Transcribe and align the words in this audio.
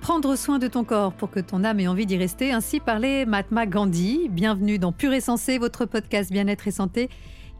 Prendre 0.00 0.34
soin 0.34 0.58
de 0.58 0.66
ton 0.66 0.82
corps 0.82 1.12
pour 1.12 1.30
que 1.30 1.40
ton 1.40 1.62
âme 1.62 1.78
ait 1.78 1.86
envie 1.86 2.06
d'y 2.06 2.16
rester, 2.16 2.52
ainsi 2.52 2.80
parlait 2.80 3.26
Mahatma 3.26 3.66
Gandhi. 3.66 4.28
Bienvenue 4.30 4.78
dans 4.78 4.92
Pur 4.92 5.12
et 5.12 5.20
Sensé, 5.20 5.58
votre 5.58 5.84
podcast 5.84 6.32
bien-être 6.32 6.66
et 6.66 6.70
santé 6.70 7.10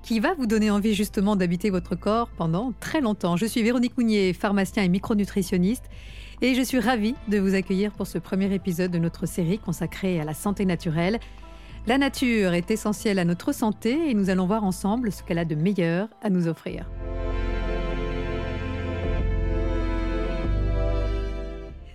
qui 0.02 0.20
va 0.20 0.32
vous 0.32 0.46
donner 0.46 0.70
envie 0.70 0.94
justement 0.94 1.36
d'habiter 1.36 1.68
votre 1.68 1.94
corps 1.94 2.30
pendant 2.38 2.72
très 2.80 3.02
longtemps. 3.02 3.36
Je 3.36 3.44
suis 3.44 3.62
Véronique 3.62 3.98
Mounier, 3.98 4.32
pharmacien 4.32 4.82
et 4.82 4.88
micronutritionniste, 4.88 5.84
et 6.40 6.54
je 6.54 6.62
suis 6.62 6.80
ravie 6.80 7.14
de 7.28 7.38
vous 7.38 7.54
accueillir 7.54 7.92
pour 7.92 8.06
ce 8.06 8.16
premier 8.16 8.52
épisode 8.54 8.90
de 8.90 8.98
notre 8.98 9.26
série 9.26 9.58
consacrée 9.58 10.18
à 10.18 10.24
la 10.24 10.32
santé 10.32 10.64
naturelle. 10.64 11.20
La 11.86 11.98
nature 11.98 12.54
est 12.54 12.70
essentielle 12.70 13.18
à 13.18 13.26
notre 13.26 13.52
santé 13.52 14.08
et 14.08 14.14
nous 14.14 14.30
allons 14.30 14.46
voir 14.46 14.64
ensemble 14.64 15.12
ce 15.12 15.22
qu'elle 15.22 15.38
a 15.38 15.44
de 15.44 15.54
meilleur 15.54 16.08
à 16.22 16.30
nous 16.30 16.48
offrir. 16.48 16.86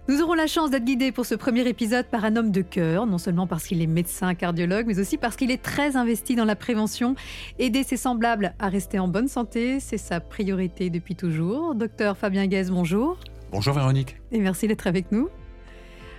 Nous 0.08 0.22
aurons 0.22 0.36
la 0.36 0.45
chance 0.45 0.70
d'être 0.70 0.86
guidés 0.86 1.12
pour 1.12 1.26
ce 1.26 1.34
premier 1.34 1.68
épisode 1.68 2.05
par 2.05 2.26
un 2.26 2.36
homme 2.36 2.52
de 2.52 2.62
cœur, 2.62 3.08
non 3.08 3.18
seulement 3.18 3.48
parce 3.48 3.66
qu'il 3.66 3.82
est 3.82 3.88
médecin 3.88 4.36
cardiologue, 4.36 4.86
mais 4.86 5.00
aussi 5.00 5.18
parce 5.18 5.36
qu'il 5.36 5.50
est 5.50 5.64
très 5.64 5.95
investi 5.95 6.36
dans 6.36 6.45
la 6.45 6.55
prévention. 6.55 7.16
Aider 7.58 7.81
ses 7.81 7.98
semblables 7.98 8.54
à 8.59 8.70
rester 8.70 9.00
en 9.00 9.08
bonne 9.08 9.28
santé, 9.28 9.80
c'est 9.80 9.98
sa 9.98 10.20
priorité 10.20 10.91
depuis 10.91 11.16
toujours. 11.16 11.73
Docteur 11.73 12.18
Fabien 12.18 12.45
Guez, 12.45 12.66
bonjour. 12.70 13.18
Bonjour 13.52 13.73
Véronique. 13.73 14.18
Et 14.31 14.38
merci 14.38 14.68
d'être 14.68 14.86
avec 14.86 15.12
nous. 15.12 15.28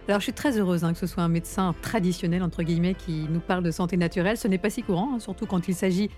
Alors 0.09 0.19
je 0.19 0.25
suis 0.25 0.33
très 0.33 0.59
heureuse 0.59 0.83
hein, 0.83 0.93
que 0.93 0.99
ce 0.99 1.07
soit 1.07 1.23
un 1.23 1.29
médecin 1.29 1.73
traditionnel, 1.81 2.43
entre 2.43 2.65
guillemets, 2.65 2.95
qui 2.95 3.27
nous 3.31 3.39
parle 3.39 3.63
de 3.63 3.71
santé 3.71 3.97
naturelle. 3.97 4.37
Ce 4.37 4.49
n'est 4.49 4.59
pas 4.59 4.71
si 4.71 4.83
courant, 4.83 5.13
hein, 5.15 5.21
surtout 5.21 5.47
quand 5.47 5.69
il 5.69 5.77
s'agit 5.77 6.11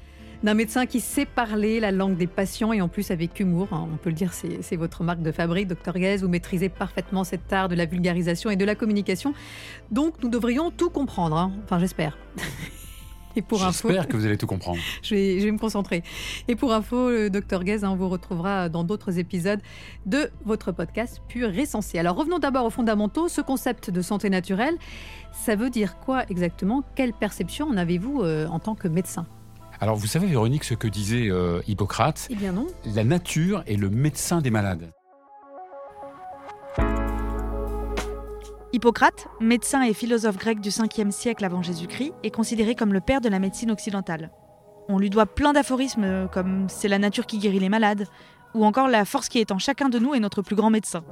d'un 0.42 0.54
médecin 0.54 0.86
qui 0.86 1.00
sait 1.00 1.26
parler 1.26 1.80
la 1.80 1.90
langue 1.90 2.16
des 2.16 2.26
patients 2.26 2.72
et 2.72 2.80
en 2.80 2.88
plus 2.88 3.10
avec 3.10 3.40
humour. 3.40 3.68
Hein. 3.72 3.88
On 3.92 3.96
peut 3.96 4.10
le 4.10 4.14
dire, 4.14 4.32
c'est 4.32 4.76
votre 4.76 5.02
marque 5.02 5.22
de 5.22 5.32
fabrique, 5.32 5.68
docteur 5.68 5.98
Guez. 5.98 6.18
Vous 6.18 6.28
maîtrisez 6.28 6.68
parfaitement 6.68 7.24
cet 7.24 7.52
art 7.52 7.68
de 7.68 7.74
la 7.74 7.86
vulgarisation 7.86 8.50
et 8.50 8.56
de 8.56 8.64
la 8.64 8.74
communication. 8.74 9.34
Donc 9.90 10.22
nous 10.22 10.28
devrions 10.28 10.70
tout 10.70 10.90
comprendre. 10.90 11.36
Hein. 11.36 11.52
Enfin, 11.64 11.78
j'espère. 11.78 12.16
Et 13.36 13.42
pour 13.42 13.58
J'espère 13.58 14.08
que 14.08 14.16
vous 14.16 14.26
allez 14.26 14.36
tout 14.36 14.48
comprendre. 14.48 14.80
Je 15.02 15.14
vais, 15.14 15.38
je 15.38 15.44
vais, 15.44 15.52
me 15.52 15.58
concentrer. 15.58 16.02
Et 16.48 16.56
pour 16.56 16.72
info, 16.72 17.10
le 17.10 17.30
docteur 17.30 17.62
Guez, 17.62 17.84
hein, 17.84 17.90
on 17.90 17.94
vous 17.94 18.08
retrouvera 18.08 18.68
dans 18.68 18.82
d'autres 18.82 19.18
épisodes 19.18 19.60
de 20.06 20.30
votre 20.44 20.72
podcast 20.72 21.22
Pur 21.28 21.52
Sensé. 21.66 21.98
Alors 21.98 22.16
revenons 22.16 22.40
d'abord 22.40 22.64
aux 22.64 22.70
fondamentaux. 22.70 23.28
Ce 23.28 23.40
concept 23.40 23.90
de 23.90 24.02
santé 24.02 24.28
naturelle, 24.28 24.74
ça 25.32 25.54
veut 25.54 25.70
dire 25.70 25.98
quoi 26.00 26.24
exactement? 26.28 26.82
Quelle 26.96 27.12
perception 27.12 27.68
en 27.68 27.76
avez-vous 27.76 28.22
euh, 28.22 28.48
en 28.48 28.58
tant 28.58 28.74
que 28.74 28.88
médecin? 28.88 29.26
Alors, 29.80 29.94
vous 29.94 30.08
savez, 30.08 30.26
Véronique, 30.26 30.64
ce 30.64 30.74
que 30.74 30.88
disait 30.88 31.30
euh, 31.30 31.60
Hippocrate 31.68 32.26
Eh 32.30 32.34
bien 32.34 32.50
non. 32.50 32.66
La 32.84 33.04
nature 33.04 33.62
est 33.66 33.76
le 33.76 33.90
médecin 33.90 34.40
des 34.40 34.50
malades. 34.50 34.90
Hippocrate, 38.72 39.28
médecin 39.40 39.82
et 39.82 39.94
philosophe 39.94 40.36
grec 40.36 40.60
du 40.60 40.70
5e 40.70 41.12
siècle 41.12 41.44
avant 41.44 41.62
Jésus-Christ, 41.62 42.12
est 42.24 42.30
considéré 42.30 42.74
comme 42.74 42.92
le 42.92 43.00
père 43.00 43.20
de 43.20 43.28
la 43.28 43.38
médecine 43.38 43.70
occidentale. 43.70 44.32
On 44.88 44.98
lui 44.98 45.10
doit 45.10 45.26
plein 45.26 45.52
d'aphorismes 45.52 46.04
euh, 46.04 46.26
comme 46.26 46.66
C'est 46.68 46.88
la 46.88 46.98
nature 46.98 47.26
qui 47.26 47.38
guérit 47.38 47.60
les 47.60 47.68
malades, 47.68 48.06
ou 48.54 48.64
encore 48.64 48.88
La 48.88 49.04
force 49.04 49.28
qui 49.28 49.38
est 49.38 49.52
en 49.52 49.58
chacun 49.58 49.88
de 49.88 50.00
nous 50.00 50.12
est 50.12 50.20
notre 50.20 50.42
plus 50.42 50.56
grand 50.56 50.70
médecin. 50.70 51.04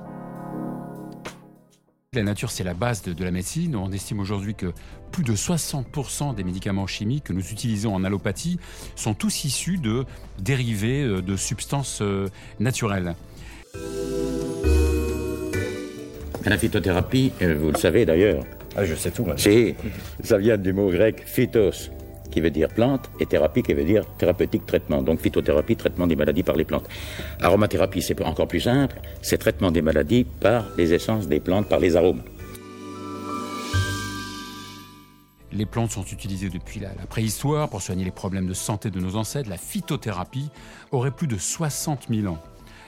La 2.17 2.22
nature, 2.22 2.50
c'est 2.50 2.64
la 2.64 2.72
base 2.72 3.03
de, 3.03 3.25
la 3.25 3.31
médecine. 3.31 3.77
On 3.77 3.92
estime 3.92 4.20
aujourd'hui 4.20 4.55
que 4.55 4.72
plus 5.12 5.22
de 5.22 5.34
60% 5.34 6.34
des 6.34 6.45
médicaments 6.45 6.86
chimiques 6.86 7.25
que 7.25 7.34
nous 7.34 7.47
utilisons 7.53 7.95
en 7.95 8.05
allopathie 8.05 8.59
sont 8.95 9.12
tous 9.12 9.45
issus 9.45 9.77
de 9.77 10.06
dérivés 10.39 11.03
euh, 11.03 11.20
de 11.20 11.37
substances 11.37 12.00
euh, 12.00 12.28
naturelles. 12.59 13.14
La 16.47 16.56
phytothérapie, 16.56 17.32
euh, 17.43 17.55
vous 17.60 17.71
le 17.71 17.76
savez 17.76 18.06
d'ailleurs. 18.06 18.44
Ah, 18.76 18.87
je 18.87 18.94
sais 18.94 19.10
tout. 19.10 19.26
Ça 20.22 20.38
vient 20.38 20.56
du 20.56 20.72
mot 20.72 20.91
grec 20.91 21.22
phytos, 21.26 21.91
qui 22.28 22.41
veut 22.41 22.50
dire 22.50 22.69
plante, 22.69 23.10
et 23.20 23.26
thérapie 23.26 23.62
qui 23.62 23.75
veut 23.75 23.84
dire 23.84 24.04
thérapeutique 24.19 24.66
traitement. 24.66 25.03
Donc 25.03 25.20
phytothérapie, 25.20 25.76
traitement 25.76 26.06
des 26.06 26.16
maladies 26.16 26.42
par 26.42 26.56
les 26.56 26.64
plantes. 26.64 26.88
Aromathérapie, 27.41 28.03
c'est 28.03 28.20
encore 28.22 28.48
plus 28.48 28.60
simple, 28.60 29.00
c'est 29.22 29.38
traitement 29.38 29.70
des 29.70 29.82
maladies 29.82 30.25
par 30.25 30.66
les 30.76 30.92
essences 30.92 31.28
des 31.28 31.41
plantes, 31.41 31.69
par 31.69 31.81
les 31.81 31.97
arômes. 31.97 32.22
Les 35.53 35.64
plantes 35.64 35.92
sont 35.92 36.04
utilisées 36.04 36.50
depuis 36.50 36.81
la, 36.81 36.91
préhistoire 37.09 37.70
pour 37.70 37.81
soigner 37.81 38.04
les 38.04 38.10
problèmes 38.10 38.47
de 38.47 38.53
santé 38.53 38.91
de 38.91 39.00
nos 39.00 39.16
ancêtres. 39.16 39.48
La 39.48 39.56
phytothérapie 39.56 40.50
aurait 40.93 41.10
plus 41.10 41.26
de 41.26 41.38
60 41.38 42.08
000 42.10 42.26
ans. 42.32 42.38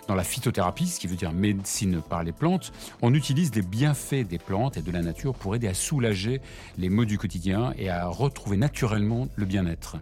Dans 0.09 0.15
la 0.15 0.25
phytothérapie, 0.25 0.87
ce 0.87 0.99
qui 0.99 1.07
veut 1.07 1.17
dire 1.17 1.33
médecine 1.33 2.01
par 2.01 2.25
les 2.25 2.33
plantes, 2.33 2.73
on 3.03 3.13
utilise 3.13 3.55
les 3.55 3.61
bienfaits 3.61 4.27
des 4.27 4.39
plantes 4.39 4.79
et 4.79 4.83
de 4.83 4.91
la 4.91 5.03
nature 5.03 5.35
pour 5.35 5.55
aider 5.55 5.69
à 5.69 5.75
soulager 5.75 6.41
les 6.79 6.89
maux 6.89 7.05
du 7.05 7.19
quotidien 7.19 7.75
et 7.77 7.91
à 7.91 8.07
retrouver 8.07 8.57
naturellement 8.57 9.29
le 9.37 9.45
bien-être. 9.45 9.99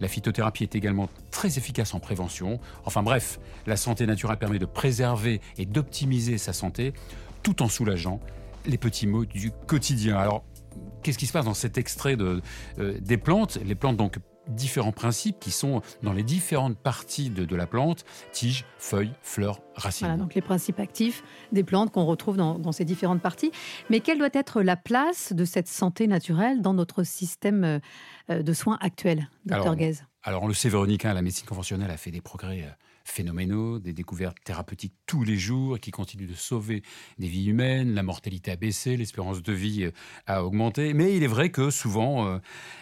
La 0.00 0.08
phytothérapie 0.08 0.62
est 0.62 0.74
également 0.74 1.10
très 1.30 1.58
efficace 1.58 1.92
en 1.92 2.00
prévention. 2.00 2.60
Enfin 2.86 3.02
bref, 3.02 3.38
la 3.66 3.76
santé 3.76 4.06
naturelle 4.06 4.38
permet 4.38 4.58
de 4.58 4.64
préserver 4.64 5.42
et 5.58 5.66
d'optimiser 5.66 6.38
sa 6.38 6.54
santé 6.54 6.94
tout 7.42 7.62
en 7.62 7.68
soulageant 7.68 8.20
les 8.64 8.78
petits 8.78 9.06
maux 9.06 9.26
du 9.26 9.50
quotidien. 9.66 10.16
Alors, 10.16 10.44
qu'est-ce 11.02 11.18
qui 11.18 11.26
se 11.26 11.32
passe 11.32 11.44
dans 11.44 11.52
cet 11.52 11.76
extrait 11.76 12.16
euh, 12.18 12.40
des 13.00 13.18
plantes? 13.18 13.58
Les 13.62 13.74
plantes 13.74 13.98
donc 13.98 14.18
différents 14.48 14.92
principes 14.92 15.38
qui 15.40 15.50
sont 15.50 15.82
dans 16.02 16.12
les 16.12 16.22
différentes 16.22 16.76
parties 16.76 17.30
de, 17.30 17.56
la 17.56 17.66
plante, 17.66 18.04
tiges, 18.32 18.64
feuilles, 18.78 19.12
fleurs, 19.22 19.60
racines. 19.74 20.06
Voilà, 20.06 20.20
donc 20.20 20.34
les 20.34 20.40
principes 20.40 20.80
actifs 20.80 21.22
des 21.52 21.64
plantes 21.64 21.92
qu'on 21.92 22.04
retrouve 22.04 22.36
dans, 22.36 22.72
ces 22.72 22.84
différentes 22.84 23.22
parties. 23.22 23.52
Mais 23.90 24.00
quelle 24.00 24.18
doit 24.18 24.28
être 24.32 24.62
la 24.62 24.76
place 24.76 25.32
de 25.32 25.44
cette 25.44 25.68
santé 25.68 26.06
naturelle 26.06 26.62
dans 26.62 26.74
notre 26.74 27.02
système 27.02 27.80
euh, 28.30 28.42
de 28.42 28.52
soins 28.52 28.78
actuel, 28.80 29.28
docteur 29.46 29.76
Guez 29.76 29.94
Alors, 30.22 30.42
on 30.42 30.48
le 30.48 30.54
sait, 30.54 30.68
Véronique, 30.68 31.04
hein, 31.04 31.14
la 31.14 31.22
médecine 31.22 31.46
conventionnelle 31.46 31.90
a 31.90 31.96
fait 31.96 32.10
des 32.10 32.20
progrès 32.20 32.62
euh, 32.62 32.70
phénoménaux, 33.04 33.78
des 33.78 33.92
découvertes 33.92 34.38
thérapeutiques 34.44 34.94
tous 35.06 35.24
les 35.24 35.36
jours 35.36 35.78
qui 35.78 35.90
continuent 35.90 36.28
de 36.28 36.34
sauver 36.34 36.82
des 37.18 37.28
vies 37.28 37.46
humaines. 37.46 37.94
La 37.94 38.02
mortalité 38.02 38.50
a 38.50 38.56
baissé, 38.56 38.96
l'espérance 38.96 39.42
de 39.42 39.52
vie 39.52 39.84
euh, 39.84 39.90
a 40.26 40.44
augmenté. 40.44 40.94
Mais 40.94 41.16
il 41.16 41.22
est 41.22 41.28
vrai 41.28 41.50
que 41.50 41.70
souvent, 41.70 42.26
euh, 42.26 42.38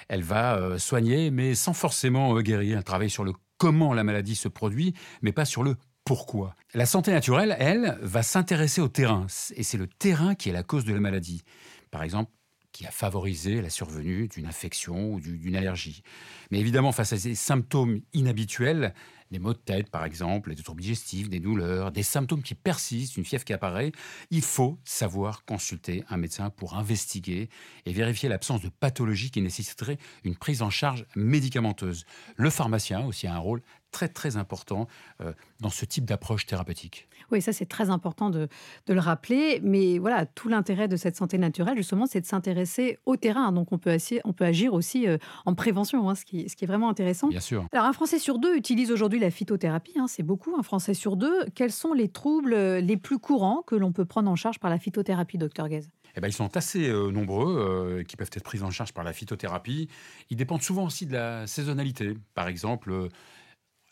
elle 0.09 0.22
va 0.22 0.56
euh, 0.56 0.78
soigner, 0.78 1.30
mais 1.30 1.54
sans 1.54 1.72
forcément 1.72 2.41
guérir. 2.41 2.78
Elle 2.78 2.84
travaille 2.84 3.10
sur 3.10 3.25
le 3.25 3.32
comment 3.59 3.92
la 3.92 4.04
maladie 4.04 4.36
se 4.36 4.48
produit, 4.48 4.94
mais 5.22 5.32
pas 5.32 5.44
sur 5.44 5.62
le 5.62 5.76
pourquoi. 6.04 6.56
La 6.75 6.86
santé 6.86 7.12
naturelle, 7.12 7.54
elle, 7.59 7.98
va 8.00 8.22
s'intéresser 8.22 8.80
au 8.80 8.88
terrain. 8.88 9.26
Et 9.54 9.62
c'est 9.62 9.78
le 9.78 9.86
terrain 9.86 10.34
qui 10.34 10.48
est 10.48 10.53
la 10.53 10.62
cause 10.62 10.84
de 10.84 10.94
la 10.94 11.00
maladie. 11.00 11.42
Par 11.91 12.03
exemple, 12.03 12.30
qui 12.72 12.86
a 12.86 12.91
favorisé 12.91 13.60
la 13.60 13.70
survenue 13.70 14.28
d'une 14.28 14.47
infection 14.47 15.12
ou 15.12 15.20
d'une 15.20 15.56
allergie. 15.56 16.03
Mais 16.50 16.60
évidemment, 16.60 16.92
face 16.92 17.12
à 17.12 17.19
ces 17.19 17.34
symptômes 17.34 18.00
inhabituels, 18.12 18.94
des 19.31 19.38
maux 19.38 19.53
de 19.53 19.58
tête 19.58 19.91
par 19.91 20.04
exemple, 20.04 20.54
des 20.54 20.62
troubles 20.62 20.82
digestifs, 20.82 21.28
des 21.28 21.41
douleurs, 21.41 21.92
des 21.92 22.03
symptômes 22.03 22.42
qui 22.42 22.54
persistent, 22.54 23.16
une 23.16 23.25
fièvre 23.25 23.44
qui 23.44 23.53
apparaît, 23.53 23.92
il 24.30 24.42
faut 24.42 24.78
savoir 24.84 25.44
consulter 25.44 26.04
un 26.09 26.16
médecin 26.16 26.50
pour 26.50 26.76
investiguer 26.76 27.48
et 27.86 27.92
vérifier 27.92 28.28
l'absence 28.28 28.60
de 28.60 28.69
pathologie 28.69 29.30
qui 29.30 29.41
nécessiterait 29.41 29.98
une 30.25 30.36
prise 30.36 30.62
en 30.62 30.70
charge 30.70 31.06
médicamenteuse. 31.14 32.04
Le 32.36 32.50
pharmacien 32.50 33.04
aussi 33.04 33.26
a 33.26 33.34
un 33.34 33.38
rôle 33.38 33.62
très 33.90 34.08
très 34.08 34.36
important 34.36 34.86
euh, 35.20 35.32
dans 35.60 35.70
ce 35.70 35.84
type 35.84 36.04
d'approche 36.04 36.46
thérapeutique. 36.46 37.08
Oui, 37.30 37.42
ça 37.42 37.52
c'est 37.52 37.66
très 37.66 37.90
important 37.90 38.30
de, 38.30 38.48
le 38.88 38.98
rappeler. 38.98 39.60
Mais 39.62 39.98
voilà, 39.98 40.26
tout 40.26 40.48
l'intérêt 40.48 40.88
de 40.88 40.96
cette 40.96 41.16
santé 41.16 41.38
naturelle, 41.38 41.76
justement, 41.76 42.06
c'est 42.06 42.20
de 42.20 42.26
s'intéresser 42.26 42.98
au 43.06 43.16
terrain. 43.16 43.52
Donc 43.52 43.72
on 43.72 43.78
peut, 43.78 43.96
on 44.24 44.32
peut 44.32 44.44
agir 44.44 44.74
aussi 44.74 45.06
euh, 45.06 45.18
en 45.46 45.54
prévention, 45.54 46.09
hein, 46.09 46.15
ce, 46.15 46.24
qui, 46.24 46.48
ce 46.48 46.56
qui 46.56 46.65
est 46.65 46.68
vraiment 46.68 46.88
intéressant. 46.88 47.28
Bien 47.28 47.41
sûr. 47.41 47.66
Alors 47.72 47.86
un 47.86 47.92
Français 47.92 48.18
sur 48.18 48.38
deux 48.38 48.56
utilise 48.56 48.91
aujourd'hui 48.91 49.18
la 49.18 49.30
phytothérapie, 49.30 49.98
hein, 49.98 50.06
c'est 50.09 50.22
beaucoup, 50.22 50.54
un 50.59 50.62
Français 50.62 50.94
sur 50.94 51.16
deux. 51.16 51.44
Quels 51.54 51.72
sont 51.72 51.92
les 51.92 52.09
troubles 52.09 52.54
euh, 52.54 52.80
les 52.80 52.97
plus 52.97 53.18
courants 53.18 53.62
que 53.66 53.74
l'on 53.74 53.92
peut 53.92 54.04
prendre 54.04 54.30
en 54.30 54.36
charge 54.36 54.59
par 54.59 54.70
la 54.70 54.78
phytothérapie, 54.78 55.38
docteur 55.38 55.68
Guez? 55.68 55.82
Eh 56.16 56.20
ben, 56.20 56.26
ils 56.26 56.32
sont 56.32 56.56
assez 56.56 56.92
nombreux 57.12 58.03
qui 58.09 58.16
peuvent 58.16 58.30
être 58.32 58.42
pris 58.42 58.62
en 58.62 58.70
charge 58.72 58.92
par 58.92 59.04
la 59.04 59.12
phytothérapie. 59.12 59.88
Ils 60.28 60.36
dépendent 60.36 60.62
souvent 60.62 60.84
aussi 60.84 61.06
de 61.06 61.12
la 61.12 61.47
saisonnalité. 61.47 62.16
Par 62.34 62.48
exemple, 62.48 63.10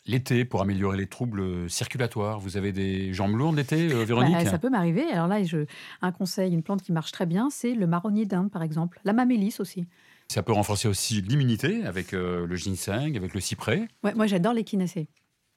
L'été, 0.05 0.45
pour 0.45 0.61
améliorer 0.61 0.97
les 0.97 1.07
troubles 1.07 1.69
circulatoires, 1.69 2.39
vous 2.39 2.57
avez 2.57 2.71
des 2.71 3.13
jambes 3.13 3.35
lourdes 3.35 3.57
l'été, 3.57 3.91
euh, 3.93 4.03
Véronique? 4.05 4.33
bah, 4.33 4.45
Ça 4.45 4.57
peut 4.57 4.69
m'arriver. 4.69 5.03
Alors 5.11 5.27
là, 5.27 5.43
je, 5.43 5.65
un 6.01 6.11
conseil, 6.11 6.53
une 6.53 6.63
plante 6.63 6.81
qui 6.81 6.91
marche 6.91 7.11
très 7.11 7.25
bien, 7.25 7.49
c'est 7.51 7.75
le 7.75 7.85
marronnier 7.85 8.25
d'Inde, 8.25 8.49
par 8.49 8.63
exemple. 8.63 8.99
La 9.03 9.13
mamélis 9.13 9.55
aussi. 9.59 9.85
Ça 10.31 10.41
peut 10.43 10.53
renforcer 10.53 10.87
aussi 10.87 11.21
l'immunité 11.21 11.83
avec 11.85 12.13
euh, 12.13 12.45
le 12.47 12.55
ginseng, 12.55 13.15
avec 13.17 13.33
le 13.33 13.39
cyprès. 13.39 13.87
Ouais, 14.03 14.13
moi, 14.13 14.25
j'adore 14.27 14.53
l'échinacée. 14.53 15.09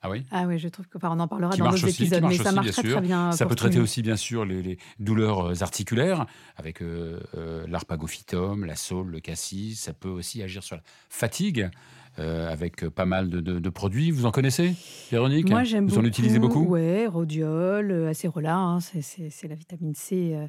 Ah 0.04 0.10
oui 0.10 0.24
Ah 0.32 0.44
oui, 0.48 0.58
je 0.58 0.66
trouve 0.68 0.86
que, 0.88 0.96
enfin, 0.98 1.10
on 1.12 1.20
en 1.20 1.28
parlera 1.28 1.52
Qui 1.52 1.60
dans 1.60 1.70
d'autres 1.70 1.88
épisodes, 1.88 2.24
mais 2.24 2.34
ça 2.36 2.42
aussi, 2.46 2.54
marche 2.56 2.66
bien 2.66 2.72
très 2.72 2.82
sûr. 2.82 2.96
très 2.98 3.06
bien. 3.06 3.32
Ça 3.32 3.44
pour 3.44 3.50
peut 3.50 3.54
traiter 3.56 3.78
aussi, 3.78 4.02
bien 4.02 4.16
sûr, 4.16 4.44
les, 4.44 4.60
les 4.62 4.78
douleurs 4.98 5.50
euh, 5.50 5.62
articulaires 5.62 6.26
avec 6.56 6.82
euh, 6.82 7.20
euh, 7.36 7.64
l'arpagophytum, 7.68 8.64
la 8.64 8.74
saule, 8.74 9.10
le 9.10 9.20
cassis. 9.20 9.80
Ça 9.80 9.92
peut 9.92 10.08
aussi 10.08 10.42
agir 10.42 10.62
sur 10.64 10.74
la 10.76 10.82
fatigue 11.08 11.70
euh, 12.18 12.52
avec 12.52 12.82
euh, 12.82 12.90
pas 12.90 13.06
mal 13.06 13.30
de, 13.30 13.40
de- 13.40 13.58
de 13.60 13.70
produits. 13.70 14.10
Vous 14.10 14.26
en 14.26 14.32
connaissez, 14.32 14.74
Véronique? 15.12 15.48
Moi, 15.48 15.62
j'aime 15.62 15.84
Vous 15.86 15.90
beaucoup. 15.94 16.02
en 16.04 16.08
utilisez 16.08 16.38
beaucoup? 16.40 16.64
Ouais, 16.66 17.06
rhodiol, 17.06 17.90
euh, 17.92 18.10
acérola, 18.10 18.56
hein, 18.56 18.80
c'est- 18.80 19.48
la 19.48 19.54
vitamine 19.54 19.94
C 19.94 20.32
euh, 20.34 20.46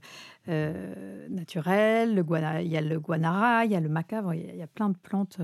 euh, 0.49 1.27
naturelle. 1.29 2.15
Le 2.15 2.23
guana, 2.23 2.61
il 2.63 2.69
y 2.71 2.75
a 2.77 2.81
le 2.81 2.99
guanara, 2.99 3.65
il 3.65 3.71
y 3.71 3.75
a 3.75 3.79
le 3.79 3.87
maca, 3.89 4.23
il 4.33 4.55
y, 4.57 4.61
a 4.63 4.67
plein 4.67 4.89
de 4.89 4.97
plantes. 4.97 5.37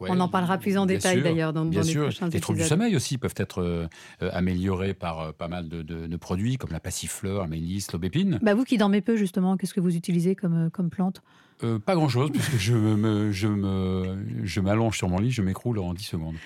Ouais, 0.00 0.08
On 0.10 0.18
en 0.20 0.28
parlera 0.28 0.56
plus 0.56 0.78
en 0.78 0.86
détail 0.86 1.16
sûr, 1.16 1.24
d'ailleurs 1.24 1.52
dans, 1.52 1.64
Bien 1.66 1.80
dans 1.80 1.86
les 1.86 1.92
sûr, 1.92 2.02
prochains 2.04 2.28
les 2.28 2.40
troubles 2.40 2.60
du 2.60 2.64
sommeil 2.64 2.96
aussi 2.96 3.18
peuvent 3.18 3.34
être 3.36 3.60
euh, 3.60 3.86
euh, 4.22 4.30
améliorés 4.32 4.94
par 4.94 5.20
euh, 5.20 5.32
pas 5.32 5.46
mal 5.48 5.68
de, 5.68 5.82
de- 5.82 6.06
de 6.06 6.16
produits 6.16 6.56
comme 6.56 6.70
la 6.72 6.80
passifleur, 6.80 7.42
la 7.42 7.48
mélisse, 7.48 7.92
l'aubépine. 7.92 8.38
Bah 8.42 8.54
vous 8.54 8.64
qui 8.64 8.78
dormez 8.78 9.02
peu 9.02 9.16
justement, 9.16 9.56
qu'est-ce 9.58 9.74
que 9.74 9.80
vous 9.80 9.94
utilisez 9.96 10.34
comme, 10.34 10.70
comme 10.70 10.88
plante? 10.88 11.22
Euh, 11.62 11.78
pas 11.78 11.94
grand-chose, 11.94 12.30
puisque 12.32 12.56
je 12.56 12.72
me, 12.74 13.30
je 13.32 13.46
me, 13.46 14.16
je 14.44 14.60
m'allonge 14.60 14.96
sur 14.96 15.10
mon 15.10 15.18
lit, 15.18 15.30
je 15.30 15.42
m'écroule 15.42 15.78
en 15.78 15.92
10 15.92 16.02
secondes. 16.04 16.36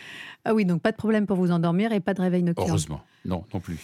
Ah 0.44 0.52
oui, 0.54 0.64
donc 0.64 0.82
pas 0.82 0.90
de 0.90 0.96
problème 0.96 1.26
pour 1.26 1.36
vous 1.36 1.52
endormir 1.52 1.92
et 1.92 2.00
pas 2.00 2.14
de 2.14 2.20
réveil 2.22 2.42
nocturne. 2.42 2.68
Heureusement, 2.68 3.04
non, 3.24 3.44
non 3.54 3.60
plus. 3.60 3.78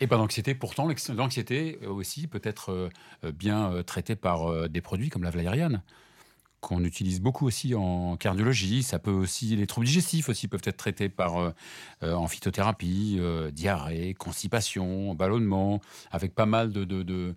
Et 0.00 0.06
pas 0.06 0.16
d'anxiété. 0.16 0.54
Pourtant, 0.54 0.88
l'anxiété 1.14 1.78
aussi 1.86 2.26
peut 2.28 2.40
être 2.44 2.88
bien 3.34 3.82
traitée 3.84 4.14
par 4.16 4.68
des 4.68 4.80
produits 4.80 5.10
comme 5.10 5.24
la 5.24 5.30
valériane, 5.30 5.82
qu'on 6.60 6.84
utilise 6.84 7.20
beaucoup 7.20 7.46
aussi 7.46 7.74
en 7.74 8.16
cardiologie. 8.16 8.82
Ça 8.82 8.98
peut 8.98 9.10
aussi, 9.10 9.56
les 9.56 9.66
troubles 9.66 9.86
digestifs 9.86 10.28
aussi 10.28 10.48
peuvent 10.48 10.62
être 10.64 10.76
traités 10.76 11.08
par 11.08 11.36
euh, 11.38 11.50
euh, 12.02 12.14
en 12.14 12.26
phytothérapie, 12.26 13.16
euh, 13.20 13.50
diarrhée, 13.50 14.14
constipation, 14.14 15.14
ballonnement, 15.14 15.80
avec 16.10 16.34
pas 16.34 16.46
mal 16.46 16.72
de, 16.72 16.84
de, 16.84 17.02
de, 17.02 17.34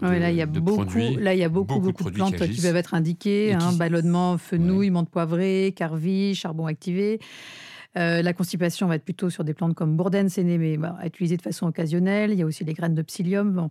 Ouais, 0.00 0.18
là, 0.18 0.30
il 0.30 0.36
y 0.36 0.42
a 0.42 0.46
de 0.46 0.58
beaucoup, 0.58 0.82
produits. 0.84 1.16
là, 1.16 1.34
il 1.34 1.38
y 1.38 1.44
a 1.44 1.48
beaucoup, 1.48 1.74
beaucoup 1.74 1.86
de 1.88 1.92
beaucoup 1.98 2.10
de, 2.10 2.14
plantes 2.16 2.50
qui 2.50 2.60
peuvent 2.62 2.76
être 2.76 2.94
indiquées. 2.94 3.52
hein, 3.52 3.72
qui- 3.72 3.78
ballonnement, 3.78 4.38
fenouil, 4.38 4.90
menthe 4.90 5.10
poivrée, 5.10 5.74
carvi, 5.76 6.34
charbon 6.34 6.66
activé. 6.66 7.20
Euh, 7.98 8.22
la 8.22 8.32
constipation 8.32 8.86
va 8.86 8.94
être 8.96 9.04
plutôt 9.04 9.28
sur 9.28 9.44
des 9.44 9.52
plantes 9.52 9.74
comme 9.74 9.96
bourdaine, 9.96 10.28
séné, 10.30 10.56
mais 10.56 10.76
bah, 10.78 10.96
à 10.98 11.06
utiliser 11.06 11.36
de 11.36 11.42
façon 11.42 11.66
occasionnelle. 11.66 12.30
Il 12.32 12.38
y 12.38 12.42
a 12.42 12.46
aussi 12.46 12.64
les 12.64 12.72
graines 12.72 12.94
de 12.94 13.02
psyllium, 13.02 13.52
bon, 13.52 13.68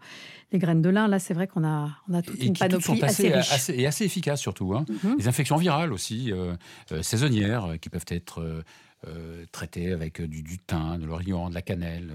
les 0.51 0.59
graines 0.59 0.81
de 0.83 0.89
lin. 0.89 1.07
Là, 1.07 1.18
c'est 1.18 1.33
vrai 1.33 1.47
qu'on 1.47 1.63
a, 1.63 1.89
on 2.07 2.13
a 2.13 2.21
toute 2.21 2.39
et 2.39 2.45
une 2.45 2.53
panoplie 2.53 2.83
sont 2.83 2.94
assez, 3.03 3.27
assez 3.27 3.29
riche. 3.33 3.51
assez- 3.51 3.73
et 3.75 3.88
assez 3.88 4.06
efficaces 4.06 4.39
surtout. 4.41 4.75
hein. 4.75 4.85
Mhm. 5.03 5.15
Les 5.18 5.27
infections 5.27 5.56
virales 5.57 5.91
aussi, 5.91 6.31
euh, 6.31 6.53
euh, 6.91 7.01
saisonnières, 7.01 7.75
qui 7.81 7.89
peuvent 7.89 8.06
être 8.09 8.63
traitées 9.51 9.91
avec 9.91 10.21
du, 10.21 10.44
du 10.44 10.59
thym, 10.59 11.00
de 11.00 11.06
l'origan, 11.07 11.50
de 11.50 11.56
la 11.56 11.63
cannelle, 11.63 12.12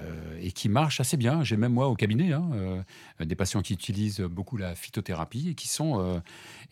euh, 0.00 0.38
et 0.40 0.52
qui 0.52 0.68
marchent 0.68 1.00
assez 1.00 1.16
bien. 1.16 1.42
J'ai 1.42 1.56
même 1.56 1.72
moi 1.72 1.88
au 1.88 1.94
cabinet 1.94 2.32
hein, 2.32 2.48
euh, 2.54 3.24
des 3.24 3.34
patients 3.34 3.62
qui 3.62 3.72
utilisent 3.72 4.20
beaucoup 4.20 4.56
la 4.56 4.74
phytothérapie 4.74 5.50
et 5.50 5.54
qui 5.54 5.68
sont 5.68 6.00
euh, 6.00 6.18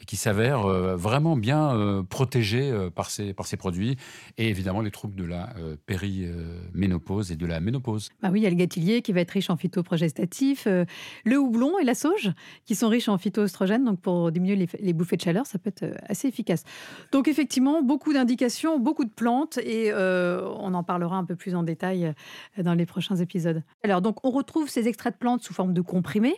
et 0.01 0.05
qui 0.05 0.17
s'avèrent 0.17 0.67
vraiment 0.97 1.37
bien 1.37 2.05
protégés 2.09 2.73
par 2.95 3.11
ces 3.11 3.33
par 3.33 3.47
ces 3.47 3.57
produits 3.57 3.97
et 4.39 4.49
évidemment 4.49 4.81
les 4.81 4.91
troubles 4.91 5.15
de 5.15 5.25
la 5.25 5.55
périménopause 5.87 7.31
et 7.31 7.37
de 7.37 7.47
la 7.47 7.61
ménopause. 7.61 8.11
Bah 8.21 8.31
oui, 8.33 8.41
il 8.41 8.43
y 8.43 8.47
a 8.47 8.51
le 8.51 8.57
gâtillier 8.57 9.03
qui 9.03 9.13
va 9.13 9.21
être 9.21 9.31
riche 9.31 9.51
en 9.51 9.57
phytoprogestatifs, 9.57 10.67
le 10.67 11.39
houblon 11.39 11.79
et 11.79 11.85
la 11.85 11.95
sauge 11.95 12.33
qui 12.65 12.75
sont 12.75 12.89
riches 12.89 13.09
en 13.09 13.19
phytoestrogènes. 13.19 13.85
Donc, 13.85 14.01
pour 14.01 14.33
diminuer 14.33 14.69
les, 14.81 14.93
bouffées 14.93 15.17
de 15.17 15.23
chaleur, 15.23 15.47
ça 15.47 15.59
peut 15.59 15.69
être 15.69 15.97
assez 16.09 16.27
efficace. 16.27 16.65
Donc, 17.13 17.29
effectivement, 17.29 17.83
beaucoup 17.83 18.13
d'indications, 18.13 18.81
beaucoup 18.81 19.05
de 19.05 19.13
plantes 19.13 19.59
et 19.59 19.93
on 19.95 20.75
en 20.75 20.83
parlera 20.83 21.17
un 21.17 21.25
peu 21.25 21.37
plus 21.37 21.55
en 21.55 21.63
détail 21.63 22.13
dans 22.59 22.75
les 22.75 22.87
prochains 22.87 23.14
épisodes. 23.17 23.63
Alors, 23.83 24.03
donc, 24.03 24.25
on 24.25 24.31
retrouve 24.31 24.69
ces 24.69 24.89
extraits 24.89 25.15
de 25.15 25.19
plantes 25.19 25.43
sous 25.43 25.55
forme 25.55 25.73
de 25.73 25.81
comprimés. 25.81 26.37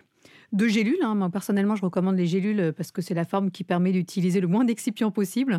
De 0.53 0.69
gélules. 0.69 0.97
hein. 1.03 1.15
Moi, 1.15 1.29
personnellement, 1.31 1.77
je 1.77 1.83
recommande 1.83 2.17
les 2.17 2.27
gélules 2.27 2.61
euh, 2.61 2.73
parce 2.73 2.91
que 2.93 3.03
c'est 3.03 3.15
la 3.15 3.25
forme 3.25 3.51
qui 3.51 3.65
permet 3.65 3.93
d'utiliser 3.93 4.41
le 4.41 4.47
moins 4.49 4.65
d'excipients 4.65 5.11
possible. 5.11 5.59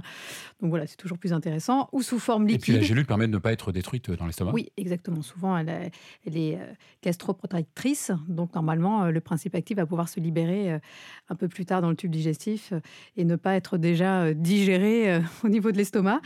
Donc 0.62 0.69
voilà, 0.69 0.88
c'est 0.88 0.95
toujours 0.95 1.18
plus 1.18 1.34
intéressant. 1.34 1.89
Ou 1.92 2.01
sous 2.01 2.19
forme 2.19 2.44
Et 2.45 2.54
liquide. 2.54 2.62
puis 2.63 2.74
la 2.74 2.81
gélule 2.81 3.06
permet 3.06 3.28
de 3.28 3.34
ne 3.34 3.38
pas 3.38 3.51
être 3.51 3.72
détruite 3.72 4.10
dans 4.12 4.25
l'estomac. 4.25 4.51
Oui, 4.54 4.69
exactement. 4.78 5.22
Souvent, 5.22 5.57
elle, 5.57 5.69
est- 5.69 5.92
elle 6.25 6.38
est 6.38 6.56
euh, 6.56 6.66
gastroprotectrice. 7.04 8.12
Donc, 8.28 8.54
normalement, 8.56 9.04
euh, 9.06 9.12
le 9.12 9.19
principe 9.19 9.56
actif 9.56 9.78
va 9.78 9.86
pouvoir 9.86 10.10
se 10.10 10.19
libérer 10.19 10.72
euh, 10.74 10.80
un 11.30 11.36
peu 11.36 11.48
plus 11.48 11.66
tard 11.66 11.81
dans 11.81 11.90
le 11.90 11.95
tube 11.95 12.12
digestif 12.12 12.72
euh, 12.72 12.80
et 13.18 13.25
ne 13.25 13.36
pas 13.36 13.56
être 13.56 13.78
déjà 13.78 14.24
euh, 14.24 14.33
digéré 14.33 15.12
euh, 15.13 15.19
au 15.44 15.50
niveau 15.50 15.72
de 15.72 15.78
l'estomac. 15.78 16.22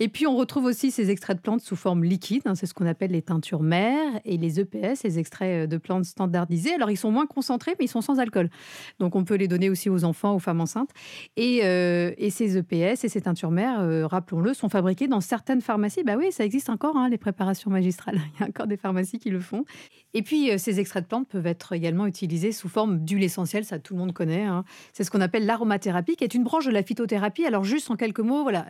Et 0.00 0.08
puis, 0.08 0.26
on 0.26 0.36
retrouve 0.36 0.64
aussi 0.64 0.90
ces 0.90 1.10
extraits 1.10 1.36
de 1.38 1.42
plantes 1.42 1.60
sous 1.62 1.76
forme 1.76 2.04
liquide. 2.04 2.42
hein, 2.44 2.54
c'est 2.54 2.66
ce 2.66 2.74
qu'on 2.74 2.86
appelle 2.86 3.12
les 3.12 3.22
teintures 3.22 3.62
mères 3.62 4.20
et 4.24 4.36
les 4.36 4.60
EPS, 4.60 5.02
les 5.04 5.18
extraits 5.18 5.64
euh, 5.64 5.66
de 5.66 5.76
plantes 5.78 6.04
standardisés. 6.04 6.74
Alors, 6.74 6.90
ils 6.90 6.96
sont 6.96 7.10
moins 7.10 7.26
concentrés, 7.26 7.72
mais 7.78 7.86
ils 7.86 7.88
sont 7.88 8.01
sans 8.02 8.18
alcool. 8.18 8.50
Donc, 8.98 9.16
on 9.16 9.24
peut 9.24 9.36
les 9.36 9.48
donner 9.48 9.70
aussi 9.70 9.88
aux 9.88 10.04
enfants, 10.04 10.34
aux 10.34 10.38
femmes 10.38 10.60
enceintes. 10.60 10.90
Et, 11.38 11.60
euh, 11.64 12.12
et 12.18 12.28
ces 12.28 12.58
EPS 12.58 13.04
et 13.04 13.08
ces 13.08 13.22
teintures 13.22 13.50
mères, 13.50 13.80
euh, 13.80 14.06
rappelons-le, 14.06 14.52
sont 14.52 14.68
fabriquées 14.68 15.08
dans 15.08 15.22
certaines 15.22 15.62
pharmacies. 15.62 16.02
Bah 16.04 16.16
oui, 16.18 16.30
ça 16.32 16.44
existe 16.44 16.68
encore, 16.68 16.96
hein, 16.98 17.08
les 17.08 17.16
préparations 17.18 17.70
magistrales. 17.70 18.20
Il 18.36 18.40
y 18.40 18.44
a 18.44 18.48
encore 18.48 18.66
des 18.66 18.76
pharmacies 18.76 19.18
qui 19.18 19.30
le 19.30 19.40
font. 19.40 19.64
Et 20.12 20.20
puis, 20.22 20.50
euh, 20.50 20.58
ces 20.58 20.78
extraits 20.80 21.04
de 21.04 21.08
plantes 21.08 21.28
peuvent 21.28 21.46
être 21.46 21.72
également 21.72 22.06
utilisés 22.06 22.52
sous 22.52 22.68
forme 22.68 22.98
d'huile 23.04 23.22
essentielle. 23.22 23.64
Ça, 23.64 23.78
tout 23.78 23.94
le 23.94 24.00
monde 24.00 24.12
connaît. 24.12 24.44
hein. 24.44 24.64
C'est 24.92 25.04
ce 25.04 25.10
qu'on 25.10 25.20
appelle 25.22 25.46
l'aromathérapie, 25.46 26.16
qui 26.16 26.24
est 26.24 26.34
une 26.34 26.44
branche 26.44 26.66
de 26.66 26.70
la 26.72 26.82
phytothérapie. 26.82 27.46
Alors, 27.46 27.64
juste 27.64 27.90
en 27.90 27.96
quelques 27.96 28.20
mots, 28.20 28.42
voilà, 28.42 28.66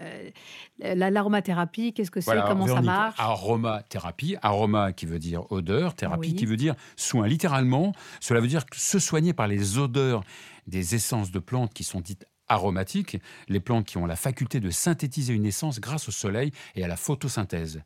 la- 0.80 1.10
l'aromathérapie, 1.10 1.92
qu'est-ce 1.92 2.10
que 2.10 2.20
c'est, 2.20 2.26
Voilà, 2.32 2.44
comment 2.48 2.66
ça 2.66 2.80
marche? 2.82 3.16
Aromathérapie, 3.18 4.36
aroma 4.42 4.92
qui 4.92 5.06
veut 5.06 5.18
dire 5.20 5.50
odeur, 5.50 5.94
thérapie 5.94 6.30
Oui. 6.30 6.34
qui 6.34 6.46
veut 6.46 6.56
dire 6.56 6.74
soin. 6.96 7.26
Littéralement, 7.26 7.92
cela 8.20 8.40
veut 8.40 8.48
dire 8.48 8.66
que 8.66 8.76
se 8.76 8.98
soigner 8.98 9.21
par 9.32 9.46
les 9.46 9.78
odeurs 9.78 10.24
des 10.66 10.96
essences 10.96 11.30
de 11.30 11.38
plantes 11.38 11.72
qui 11.72 11.84
sont 11.84 12.00
dites 12.00 12.26
aromatiques, 12.48 13.18
les 13.48 13.60
plantes 13.60 13.86
qui 13.86 13.96
ont 13.96 14.06
la 14.06 14.16
faculté 14.16 14.60
de 14.60 14.70
synthétiser 14.70 15.32
une 15.32 15.46
essence 15.46 15.80
grâce 15.80 16.08
au 16.08 16.12
soleil 16.12 16.50
et 16.74 16.84
à 16.84 16.88
la 16.88 16.96
photosynthèse. 16.96 17.80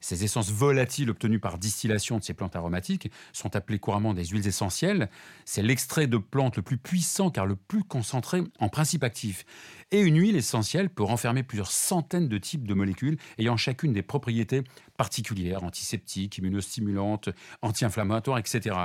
Ces 0.00 0.24
essences 0.24 0.50
volatiles 0.50 1.10
obtenues 1.10 1.40
par 1.40 1.58
distillation 1.58 2.18
de 2.18 2.22
ces 2.22 2.34
plantes 2.34 2.54
aromatiques 2.54 3.10
sont 3.32 3.56
appelées 3.56 3.78
couramment 3.78 4.14
des 4.14 4.26
huiles 4.26 4.46
essentielles. 4.46 5.08
C'est 5.44 5.62
l'extrait 5.62 6.06
de 6.06 6.18
plante 6.18 6.56
le 6.56 6.62
plus 6.62 6.78
puissant 6.78 7.30
car 7.30 7.46
le 7.46 7.56
plus 7.56 7.82
concentré 7.82 8.42
en 8.58 8.68
principe 8.68 9.04
actif. 9.04 9.44
Et 9.90 10.00
une 10.00 10.20
huile 10.20 10.36
essentielle 10.36 10.90
peut 10.90 11.02
renfermer 11.02 11.42
plusieurs 11.42 11.70
centaines 11.70 12.28
de 12.28 12.38
types 12.38 12.66
de 12.66 12.74
molécules 12.74 13.16
ayant 13.38 13.56
chacune 13.56 13.92
des 13.92 14.02
propriétés 14.02 14.62
particulières, 14.96 15.64
antiseptiques, 15.64 16.38
immunostimulantes, 16.38 17.30
anti-inflammatoires, 17.62 18.38
etc. 18.38 18.76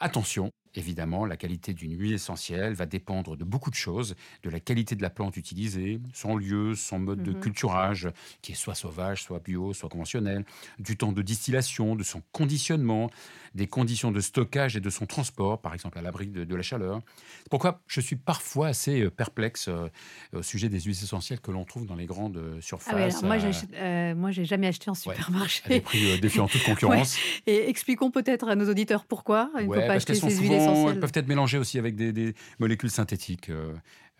Attention, 0.00 0.50
évidemment, 0.74 1.24
la 1.26 1.36
qualité 1.36 1.74
d'une 1.74 1.98
huile 1.98 2.12
essentielle 2.12 2.74
va 2.74 2.86
dépendre 2.86 3.36
de 3.36 3.44
beaucoup 3.44 3.70
de 3.70 3.74
choses, 3.74 4.14
de 4.42 4.50
la 4.50 4.60
qualité 4.60 4.94
de 4.96 5.02
la 5.02 5.10
plante 5.10 5.36
utilisée, 5.36 6.00
son 6.12 6.36
lieu, 6.36 6.74
son 6.74 6.98
mode 6.98 7.22
de 7.22 7.32
Mhm. 7.32 7.40
culturage, 7.40 8.08
qui 8.42 8.52
est 8.52 8.54
soit 8.54 8.74
sauvage, 8.74 9.22
soit 9.22 9.40
bio, 9.40 9.72
soit 9.72 9.88
conventionnel, 9.88 10.44
du 10.78 10.96
temps 10.96 11.12
de 11.12 11.22
distillation, 11.22 11.96
de 11.96 12.02
son 12.04 12.22
conditionnement, 12.32 13.10
des 13.54 13.66
conditions 13.66 14.12
de 14.12 14.20
stockage 14.20 14.76
et 14.76 14.80
de 14.80 14.90
son 14.90 15.06
transport, 15.06 15.60
par 15.60 15.74
exemple 15.74 15.98
à 15.98 16.02
l'abri 16.02 16.28
de, 16.28 16.44
de 16.44 16.54
la 16.54 16.62
chaleur. 16.62 17.00
C'est 17.42 17.48
pourquoi 17.50 17.82
je 17.88 18.00
suis 18.00 18.16
parfois 18.16 18.68
assez 18.68 19.00
euh, 19.02 19.10
perplexe 19.10 19.66
euh, 19.68 19.88
au 20.32 20.42
sujet 20.42 20.68
des 20.68 20.80
huiles 20.80 20.92
essentielles 20.92 21.40
que 21.40 21.50
l'on 21.50 21.64
trouve 21.64 21.86
dans 21.86 21.96
les 21.96 22.06
grandes 22.06 22.36
euh, 22.36 22.56
Ah 22.58 22.62
surfaces. 22.62 22.94
oui, 22.94 23.02
alors 23.02 23.24
moi, 23.24 23.38
j'achète- 23.38 23.72
euh, 23.74 24.30
j'ai 24.30 24.44
jamais 24.44 24.68
acheté 24.68 24.88
en 24.90 24.92
Ouais, 24.92 24.98
supermarché. 25.14 25.62
à 25.64 25.68
des 25.68 25.80
prix 25.80 26.18
défiant 26.18 26.46
toute 26.46 26.62
concurrence. 26.62 27.18
Et 27.46 27.68
expliquons 27.68 28.10
peut-être 28.10 28.48
à 28.48 28.54
nos 28.54 28.68
auditeurs 28.70 29.04
pourquoi 29.04 29.50
il 29.58 29.64
ne 29.64 29.68
Ouais, 29.68 29.80
faut 29.80 29.86
pas 29.88 29.94
acheter 29.94 30.14
ces 30.14 30.36
huiles 30.36 30.59
elles 30.90 31.00
peuvent 31.00 31.12
être 31.14 31.28
mélangées 31.28 31.58
aussi 31.58 31.78
avec 31.78 31.96
des, 31.96 32.12
des 32.12 32.34
molécules 32.58 32.90
synthétiques 32.90 33.50
euh, 33.50 33.72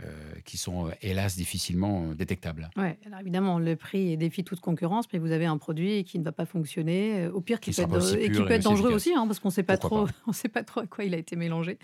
euh, 0.02 0.06
qui 0.44 0.56
sont 0.56 0.86
euh, 0.86 0.90
hélas 1.02 1.36
difficilement 1.36 2.12
détectables. 2.14 2.70
Ouais, 2.76 2.98
alors 3.06 3.20
évidemment, 3.20 3.58
le 3.58 3.76
prix 3.76 4.16
défie 4.16 4.44
toute 4.44 4.60
concurrence, 4.60 5.06
mais 5.12 5.18
vous 5.18 5.32
avez 5.32 5.46
un 5.46 5.58
produit 5.58 6.04
qui 6.04 6.18
ne 6.18 6.24
va 6.24 6.32
pas 6.32 6.46
fonctionner, 6.46 7.28
au 7.28 7.40
pire 7.40 7.60
qui 7.60 7.70
Qui 7.70 7.76
peut 7.76 7.82
être, 7.82 7.96
aussi 7.96 8.16
et 8.16 8.30
qui 8.30 8.42
peut 8.42 8.50
être 8.50 8.64
dangereux 8.64 8.90
efficace. 8.90 9.06
aussi, 9.08 9.14
hein, 9.14 9.26
parce 9.26 9.38
qu'on 9.40 9.48
ne 9.48 9.54
sait 9.54 9.62
pas 9.62 9.76
Pourquoi 9.76 10.06
trop, 10.06 10.14
on 10.26 10.32
sait 10.32 10.48
pas 10.48 10.62
trop 10.62 10.80
à 10.80 10.86
quoi 10.86 11.04
il 11.04 11.14
a 11.14 11.18
été 11.18 11.36
mélangé. 11.36 11.78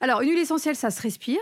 Alors, 0.00 0.20
une 0.22 0.30
huile 0.30 0.38
essentielle, 0.38 0.74
ça 0.74 0.90
se 0.90 1.00
respire, 1.00 1.40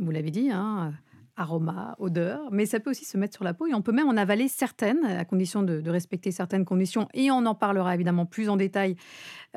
vous 0.00 0.10
l'avez 0.10 0.30
dit, 0.30 0.50
hein, 0.50 0.94
aroma, 1.38 1.94
odeur, 1.98 2.40
mais 2.50 2.66
ça 2.66 2.80
peut 2.80 2.90
aussi 2.90 3.04
se 3.04 3.16
mettre 3.16 3.34
sur 3.34 3.44
la 3.44 3.54
peau 3.54 3.66
et 3.66 3.74
on 3.74 3.80
peut 3.80 3.92
même 3.92 4.08
en 4.08 4.16
avaler 4.16 4.48
certaines, 4.48 5.04
à 5.04 5.24
condition 5.24 5.62
de, 5.62 5.80
de 5.80 5.90
respecter 5.90 6.32
certaines 6.32 6.64
conditions. 6.64 7.08
Et 7.14 7.30
on 7.30 7.46
en 7.46 7.54
parlera 7.54 7.94
évidemment 7.94 8.26
plus 8.26 8.48
en 8.48 8.56
détail. 8.56 8.96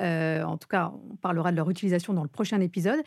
Euh, 0.01 0.43
en 0.43 0.58
tout 0.58 0.67
cas, 0.67 0.91
on 1.12 1.15
parlera 1.15 1.51
de 1.51 1.58
leur 1.58 1.70
utilisation 1.70 2.13
dans 2.13 2.24
le 2.24 2.29
prochain 2.29 2.60
épisode. 2.60 3.00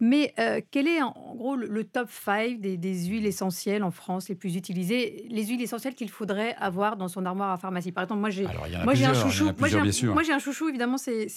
Mais 0.00 0.34
euh, 0.38 0.60
quel 0.70 0.88
est 0.88 1.02
en 1.02 1.14
en 1.30 1.34
gros 1.34 1.56
le, 1.56 1.66
le 1.66 1.84
top 1.84 2.10
5 2.10 2.60
des, 2.60 2.76
des 2.76 3.06
huiles 3.06 3.26
essentielles 3.26 3.82
en 3.84 3.90
France 3.90 4.28
les 4.28 4.34
plus 4.34 4.56
utilisées 4.56 5.26
Les 5.30 5.46
huiles 5.46 5.62
essentielles 5.62 5.94
qu'il 5.94 6.10
faudrait 6.10 6.54
avoir 6.58 6.96
dans 6.96 7.08
son 7.08 7.24
armoire 7.24 7.50
à 7.50 7.56
pharmacie? 7.56 7.92
Par 7.92 8.04
exemple, 8.04 8.20
moi 8.20 8.30
j'ai 8.30 8.46
un 8.46 9.10
en 9.10 9.14
chouchou. 9.14 9.50
Moi, 9.58 9.68
j'ai 10.22 10.32
un, 10.32 10.38
chouchou, 10.38 10.68
évidemment, 10.68 10.98
c'est, 10.98 11.28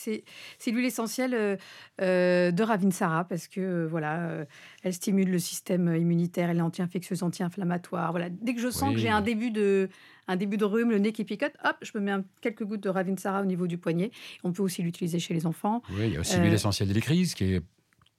l'huile 0.68 0.86
essentielle 0.86 1.34
euh, 1.34 1.56
euh, 2.02 2.52
de 2.52 2.64
Ravinsara 2.64 3.24
parce 3.26 3.48
que 3.48 3.86
voilà, 3.86 4.46
elle 4.84 4.94
stimule 4.94 5.30
le 5.30 5.40
système 5.40 5.96
immunitaire, 5.96 6.50
elle 6.50 6.58
est 6.58 6.62
anti-infectieuse, 6.62 7.24
anti-inflammatoire. 7.24 8.12
Voilà. 8.12 8.30
Dès 8.30 8.54
que 8.56 8.62
je 8.62 8.70
sens 8.70 8.90
Oui. 8.90 8.96
que 8.96 9.02
j'ai 9.02 9.10
un 9.10 9.22
début 9.22 9.52
de, 9.52 9.90
un 10.28 10.36
début 10.36 10.58
de 10.58 10.66
rhume, 10.66 10.92
le 10.92 11.00
nez 11.00 11.12
qui 11.12 11.24
picote, 11.24 11.54
hop, 11.64 11.76
je 11.82 11.92
me 11.96 12.00
mets 12.02 12.24
quelques 12.42 12.64
gouttes 12.64 12.84
de 12.84 12.90
Ravinsara 12.90 13.42
au 13.42 13.46
niveau 13.46 13.68
du 13.68 13.78
poignet. 13.78 14.12
On 14.44 14.52
peut 14.52 14.64
aussi 14.64 14.82
l'utiliser 14.82 15.20
chez 15.20 15.34
les 15.34 15.46
enfants. 15.46 15.82
Oui, 15.92 16.08
il 16.08 16.14
y 16.14 16.18
a 16.18 16.20
aussi 16.20 16.38
l'huile 16.40 16.54
essentielle 16.54 16.88
d'électrise 16.88 17.34
qui 17.34 17.56
est 17.56 17.62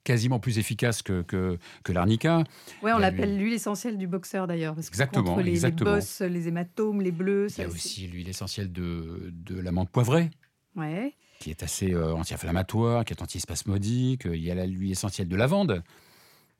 quasiment 0.04 0.38
plus 0.38 0.58
efficace 0.58 1.02
que, 1.02 1.22
que, 1.22 1.58
que 1.82 1.92
l'arnica. 1.92 2.44
Oui, 2.82 2.92
on 2.94 2.98
l'appelle 2.98 3.38
l'huile 3.38 3.54
essentielle 3.54 3.96
du 3.96 4.06
boxeur 4.06 4.46
d'ailleurs. 4.46 4.76
exactement. 4.78 5.24
Contre 5.24 5.42
les, 5.42 5.52
exactement. 5.52 5.90
les 5.92 5.96
bosses, 5.96 6.20
les 6.20 6.48
hématomes, 6.48 7.00
les 7.00 7.10
bleus. 7.12 7.48
Il 7.56 7.62
y 7.62 7.64
a 7.64 7.68
aussi 7.68 8.06
l'huile 8.06 8.28
essentielle 8.28 8.70
de, 8.70 9.32
de 9.32 9.58
la 9.58 9.72
menthe 9.72 9.90
poivrée. 9.90 10.30
Ouais. 10.76 11.14
Qui 11.40 11.50
est 11.50 11.62
assez 11.62 11.94
euh, 11.94 12.14
anti-inflammatoire, 12.14 13.04
qui 13.04 13.14
est 13.14 13.22
antispasmodique. 13.22 14.26
Il 14.26 14.42
y 14.42 14.50
a 14.50 14.66
l'huile 14.66 14.92
essentielle 14.92 15.28
de 15.28 15.36
lavande 15.36 15.82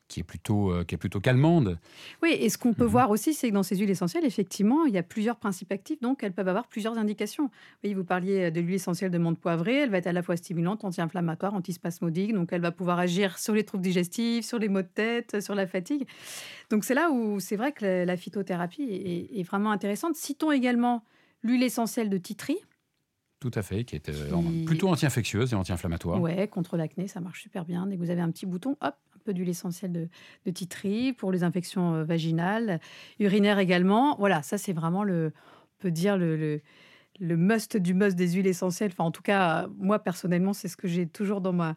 qui 0.08 0.20
est 0.20 0.24
plutôt, 0.24 0.70
euh, 0.70 0.84
qui 0.84 0.94
est 0.94 0.98
plutôt 0.98 1.20
calmande. 1.20 1.78
Oui, 2.22 2.36
et 2.38 2.48
ce 2.48 2.58
qu'on 2.58 2.74
peut 2.74 2.84
mhm. 2.84 2.90
voir 2.90 3.10
aussi, 3.10 3.34
c'est 3.34 3.48
que 3.48 3.54
dans 3.54 3.62
ces 3.62 3.76
huiles 3.76 3.90
essentielles, 3.90 4.24
effectivement, 4.24 4.84
il 4.84 4.94
y 4.94 4.98
a 4.98 5.02
plusieurs 5.02 5.36
principes 5.36 5.72
actifs, 5.72 6.00
donc 6.00 6.22
elles 6.22 6.32
peuvent 6.32 6.48
avoir 6.48 6.68
plusieurs 6.68 6.98
indications. 6.98 7.50
Oui, 7.82 7.94
vous 7.94 8.04
parliez 8.04 8.50
de 8.50 8.60
l'huile 8.60 8.74
essentielle 8.74 9.10
de 9.10 9.18
menthe 9.18 9.38
poivrée, 9.38 9.76
elle 9.76 9.90
va 9.90 9.98
être 9.98 10.06
à 10.06 10.12
la 10.12 10.22
fois 10.22 10.36
stimulante, 10.36 10.84
anti-inflammatoire, 10.84 11.54
antispasmodique, 11.54 12.34
donc 12.34 12.52
elle 12.52 12.60
va 12.60 12.72
pouvoir 12.72 12.98
agir 12.98 13.38
sur 13.38 13.54
les 13.54 13.64
troubles 13.64 13.84
digestifs, 13.84 14.44
sur 14.44 14.58
les 14.58 14.68
maux 14.68 14.82
de 14.82 14.88
tête, 14.88 15.40
sur 15.40 15.54
la 15.54 15.66
fatigue. 15.66 16.06
Donc 16.70 16.84
c'est 16.84 16.94
là 16.94 17.10
où 17.10 17.40
c'est 17.40 17.56
vrai 17.56 17.72
que 17.72 18.04
la 18.04 18.16
phytothérapie 18.16 18.82
est, 18.82 19.40
est 19.40 19.42
vraiment 19.42 19.70
intéressante. 19.70 20.16
Citons 20.16 20.52
également 20.52 21.04
l'huile 21.42 21.62
essentielle 21.62 22.10
de 22.10 22.18
titri, 22.18 22.58
tout 23.44 23.50
à 23.56 23.62
fait, 23.62 23.84
qui 23.84 23.94
est 23.94 24.08
euh, 24.08 24.64
plutôt 24.64 24.88
anti-infectieuse 24.88 25.52
et 25.52 25.54
anti-inflammatoire. 25.54 26.18
Ouais, 26.18 26.48
contre 26.48 26.78
l'acné, 26.78 27.08
ça 27.08 27.20
marche 27.20 27.42
super 27.42 27.66
bien. 27.66 27.86
Dès 27.86 27.96
que 27.96 28.00
vous 28.00 28.08
avez 28.08 28.22
un 28.22 28.30
petit 28.30 28.46
bouton, 28.46 28.78
hop, 28.80 28.96
peu 29.24 29.34
d'huile 29.34 29.48
essentielle 29.48 29.92
de, 29.92 30.08
de 30.46 30.50
titri 30.50 31.12
pour 31.12 31.32
les 31.32 31.42
infections 31.42 31.94
euh, 31.94 32.04
vaginales, 32.04 32.80
urinaires 33.18 33.58
également. 33.58 34.16
Voilà, 34.18 34.42
ça 34.42 34.58
c'est 34.58 34.72
vraiment 34.72 35.04
le, 35.04 35.32
on 35.34 35.82
peut 35.82 35.90
dire 35.90 36.16
le 36.16 36.60
le 37.20 37.36
must 37.36 37.76
du 37.76 37.94
must 37.94 38.16
des 38.16 38.32
huiles 38.32 38.46
essentielles. 38.46 38.90
Enfin, 38.92 39.04
en 39.04 39.10
tout 39.10 39.22
cas, 39.22 39.68
moi 39.78 39.98
personnellement, 39.98 40.52
c'est 40.52 40.68
ce 40.68 40.76
que 40.76 40.88
j'ai 40.88 41.06
toujours 41.06 41.40
dans 41.40 41.52
ma 41.52 41.76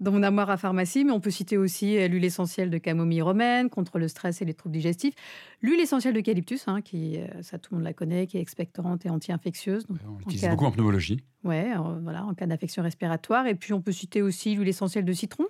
dans 0.00 0.12
mon 0.12 0.22
armoire 0.22 0.50
à 0.50 0.56
pharmacie. 0.56 1.04
Mais 1.04 1.12
on 1.12 1.20
peut 1.20 1.30
citer 1.30 1.56
aussi 1.56 1.98
euh, 1.98 2.08
l'huile 2.08 2.24
essentielle 2.24 2.70
de 2.70 2.78
camomille 2.78 3.22
romaine 3.22 3.68
contre 3.68 3.98
le 3.98 4.08
stress 4.08 4.42
et 4.42 4.44
les 4.44 4.54
troubles 4.54 4.74
digestifs. 4.74 5.14
L'huile 5.60 5.80
essentielle 5.80 6.14
d'eucalyptus, 6.14 6.68
hein, 6.68 6.82
qui 6.82 7.18
euh, 7.18 7.26
ça 7.42 7.58
tout 7.58 7.74
le 7.74 7.78
monde 7.78 7.84
la 7.84 7.94
connaît, 7.94 8.26
qui 8.26 8.38
est 8.38 8.40
expectorante 8.40 9.04
et 9.06 9.10
anti-infectieuse. 9.10 9.86
on 9.90 10.18
l'utilise 10.18 10.48
beaucoup 10.48 10.66
en 10.66 10.70
pneumologie. 10.70 11.22
Ouais, 11.44 11.72
voilà, 12.02 12.24
en 12.24 12.34
cas 12.34 12.46
d'infection 12.46 12.82
respiratoire. 12.82 13.46
Et 13.46 13.54
puis 13.54 13.72
on 13.72 13.80
peut 13.80 13.92
citer 13.92 14.22
aussi 14.22 14.54
l'huile 14.54 14.68
essentielle 14.68 15.04
de 15.04 15.12
citron, 15.12 15.46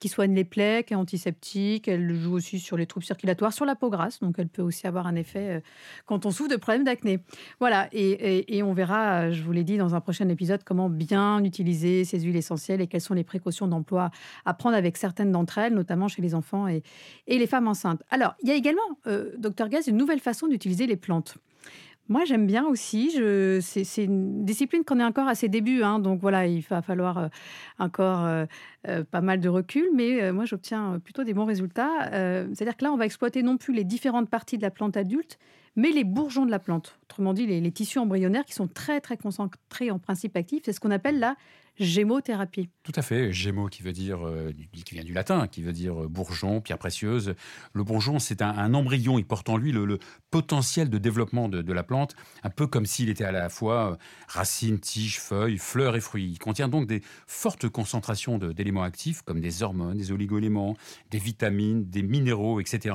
qui 0.00 0.08
soigne 0.08 0.34
les 0.34 0.44
plaies, 0.44 0.84
qui 0.86 0.92
est 0.92 0.96
antiseptique. 0.96 1.88
Elle 1.88 2.14
joue 2.14 2.34
aussi 2.34 2.58
sur 2.58 2.76
les 2.76 2.86
troubles 2.86 3.06
circulatoires, 3.06 3.52
sur 3.52 3.64
la 3.64 3.74
peau 3.74 3.90
grasse. 3.90 4.20
Donc, 4.20 4.36
elle 4.38 4.48
peut 4.48 4.62
aussi 4.62 4.86
avoir 4.86 5.06
un 5.06 5.14
effet 5.14 5.56
euh, 5.56 5.60
quand 6.06 6.26
on 6.26 6.30
souffre 6.30 6.50
de 6.50 6.56
problèmes 6.56 6.84
d'acné. 6.84 7.20
Voilà. 7.60 7.88
Et, 7.92 8.62
on 8.62 8.72
verra, 8.72 9.22
euh, 9.22 9.32
je 9.32 9.42
vous 9.42 9.52
l'ai 9.52 9.64
dit 9.64 9.76
dans 9.76 9.94
un 9.94 10.00
prochain 10.00 10.28
épisode, 10.28 10.62
comment 10.64 10.88
bien 10.88 11.42
utiliser 11.44 12.04
ces 12.04 12.20
huiles 12.20 12.36
essentielles 12.36 12.80
et 12.80 12.86
quelles 12.86 13.00
sont 13.00 13.14
les 13.14 13.24
précautions 13.24 13.66
d'emploi 13.66 14.10
à 14.44 14.54
prendre 14.54 14.76
avec 14.76 14.96
certaines 14.96 15.32
d'entre 15.32 15.58
elles, 15.58 15.74
notamment 15.74 16.08
chez 16.08 16.22
les 16.22 16.34
enfants 16.34 16.68
et, 16.68 16.82
les 17.26 17.46
femmes 17.46 17.68
enceintes. 17.68 18.02
Alors, 18.10 18.34
il 18.42 18.48
y 18.48 18.52
a 18.52 18.54
également, 18.54 18.82
euh, 19.06 19.30
docteur 19.38 19.68
Gaz, 19.68 19.86
une 19.86 19.96
nouvelle 19.96 20.20
façon 20.20 20.48
d'utiliser 20.48 20.86
les 20.86 20.96
plantes. 20.96 21.38
Moi, 22.08 22.24
j'aime 22.24 22.46
bien 22.46 22.66
aussi. 22.66 23.10
C'est 23.60 24.04
une 24.04 24.44
discipline 24.44 24.82
qu'on 24.82 24.98
est 24.98 25.04
encore 25.04 25.28
à 25.28 25.34
ses 25.34 25.48
débuts. 25.48 25.82
Hein, 25.82 25.98
donc 25.98 26.20
voilà, 26.20 26.46
il 26.46 26.62
va 26.62 26.80
falloir 26.80 27.18
euh, 27.18 27.28
encore 27.78 28.24
euh, 28.24 28.46
euh, 28.88 29.04
pas 29.04 29.20
mal 29.20 29.40
de 29.40 29.48
recul. 29.48 29.84
Mais 29.94 30.32
moi, 30.32 30.46
j'obtiens 30.46 30.98
plutôt 31.04 31.24
des 31.24 31.34
bons 31.34 31.44
résultats. 31.44 32.08
C'est-à-dire 32.54 32.76
que 32.76 32.84
là, 32.84 32.92
on 32.92 32.96
va 32.96 33.04
exploiter 33.04 33.42
non 33.42 33.58
plus 33.58 33.74
les 33.74 33.84
différentes 33.84 34.30
parties 34.30 34.56
de 34.56 34.62
la 34.62 34.70
plante 34.70 34.96
adulte, 34.96 35.38
mais 35.76 35.90
les 35.90 36.04
bourgeons 36.04 36.46
de 36.46 36.50
la 36.50 36.58
plante. 36.58 36.98
Autrement 37.04 37.34
dit, 37.34 37.46
les, 37.46 37.72
tissus 37.72 37.98
embryonnaires 37.98 38.46
qui 38.46 38.54
sont 38.54 38.68
très, 38.68 39.00
très 39.00 39.18
concentrés 39.18 39.90
en 39.90 39.98
principe 39.98 40.36
actif. 40.36 40.62
C'est 40.64 40.72
ce 40.72 40.80
qu'on 40.80 40.90
appelle 40.90 41.18
la 41.18 41.36
gémothérapie. 41.78 42.70
Tout 42.82 42.92
à 42.94 43.02
fait. 43.02 43.32
Gémo 43.32 43.68
qui 43.68 43.82
veut 43.82 43.92
dire, 43.92 44.26
euh, 44.26 44.52
qui 44.84 44.94
vient 44.94 45.04
du 45.04 45.12
latin, 45.12 45.46
qui 45.46 45.62
veut 45.62 45.72
dire 45.72 46.04
euh, 46.04 46.08
bourgeon, 46.08 46.60
pierre 46.60 46.78
précieuse. 46.78 47.34
Le 47.72 47.84
bourgeon, 47.84 48.18
c'est 48.18 48.42
un, 48.42 48.74
embryon. 48.74 49.18
Il 49.18 49.24
porte 49.24 49.48
en 49.48 49.56
lui 49.56 49.72
le, 49.72 49.98
potentiel 50.30 50.90
de 50.90 50.98
développement 50.98 51.48
de, 51.48 51.72
la 51.72 51.82
plante, 51.82 52.14
un 52.42 52.50
peu 52.50 52.66
comme 52.66 52.86
s'il 52.86 53.08
était 53.08 53.24
à 53.24 53.32
la 53.32 53.48
fois 53.48 53.92
euh, 53.92 53.96
racines, 54.28 54.78
tiges, 54.78 55.20
feuilles, 55.20 55.58
fleurs 55.58 55.96
et 55.96 56.00
fruits. 56.00 56.30
Il 56.32 56.38
contient 56.38 56.68
donc 56.68 56.86
des 56.86 57.02
fortes 57.26 57.68
concentrations 57.68 58.38
d'éléments 58.38 58.82
actifs, 58.82 59.22
comme 59.22 59.40
des 59.40 59.62
hormones, 59.62 59.96
des 59.96 60.12
oligoéléments, 60.12 60.76
des 61.10 61.18
vitamines, 61.18 61.84
des 61.88 62.02
minéraux, 62.02 62.60
etc. 62.60 62.94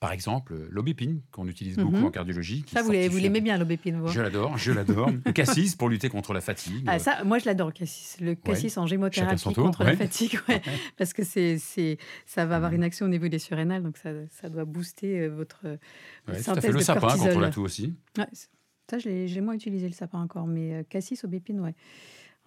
Par 0.00 0.12
exemple, 0.12 0.54
l'aubépine, 0.70 1.20
qu'on 1.30 1.48
utilise 1.48 1.76
beaucoup 1.76 1.96
mhm. 1.96 2.04
en 2.06 2.10
cardiologie. 2.10 2.64
ça, 2.72 2.82
vous 2.82 2.90
l'aimez 2.90 3.40
bien, 3.40 3.58
l'aubépine, 3.58 4.02
Je 4.06 4.20
l'adore, 4.20 4.58
je 4.58 4.72
l'adore. 4.72 5.10
le 5.24 5.32
cassis, 5.32 5.74
pour 5.76 5.88
lutter 5.88 6.08
contre 6.08 6.32
la 6.32 6.40
fatigue. 6.40 6.84
Ah, 6.86 6.98
ça, 6.98 7.24
moi, 7.24 7.38
je 7.38 7.46
l'adore, 7.46 7.72
cassis 7.72 8.16
le 8.24 8.34
cassis 8.34 8.76
en 8.78 8.86
gémothérapie 8.86 9.54
contre 9.54 9.84
la 9.84 9.96
fatigue, 9.96 10.38
parce 10.96 11.12
que 11.12 11.24
c'est, 11.24 11.58
c'est, 11.58 11.98
ça 12.26 12.46
va 12.46 12.56
avoir 12.56 12.72
une 12.72 12.82
action 12.82 13.06
au 13.06 13.08
niveau 13.08 13.28
des 13.28 13.38
surrénales, 13.38 13.82
donc 13.82 13.96
ça, 13.96 14.10
ça 14.30 14.48
doit 14.48 14.64
booster 14.64 15.20
euh, 15.20 15.28
votre 15.28 15.78
ouais, 16.28 16.38
synthèse 16.38 16.72
Le 16.72 16.80
sapin 16.80 17.16
contre 17.16 17.40
la 17.40 17.50
toux 17.50 17.62
aussi. 17.62 17.94
ça, 18.16 18.98
je 18.98 19.08
l'ai, 19.08 19.40
moins 19.40 19.54
utilisé 19.54 19.86
le 19.86 19.94
sapin 19.94 20.20
encore, 20.20 20.46
mais 20.46 20.74
euh, 20.74 20.82
cassis, 20.82 21.24
aubépine, 21.24 21.60
ouais. 21.60 21.74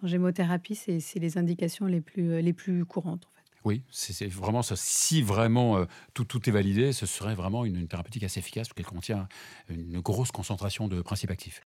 En 0.04 0.08
gémothérapie, 0.08 0.76
c'est, 0.76 1.00
c'est 1.00 1.20
les 1.20 1.38
indications 1.38 1.86
les 1.86 2.02
plus, 2.02 2.32
euh, 2.32 2.42
les 2.42 2.54
plus 2.54 2.86
courantes. 2.86 3.26
En 3.26 3.36
fait. 3.36 3.52
Oui, 3.64 3.84
c'est 3.90 4.28
vraiment 4.28 4.62
ça. 4.62 4.76
Si 4.76 5.22
vraiment 5.22 5.86
tout, 6.14 6.24
tout 6.24 6.48
est 6.48 6.54
validé, 6.54 6.94
ce 6.94 7.06
serait 7.06 7.36
vraiment 7.36 7.66
une, 7.66 7.76
une 7.76 7.88
thérapeutique 7.88 8.24
assez 8.24 8.40
efficace 8.40 8.68
parce 8.68 8.76
qu'elle 8.76 8.86
contient 8.86 9.28
une 9.70 10.00
grosse 10.00 10.32
concentration 10.32 10.88
de 10.88 11.02
principes 11.02 11.32
actifs. 11.32 11.62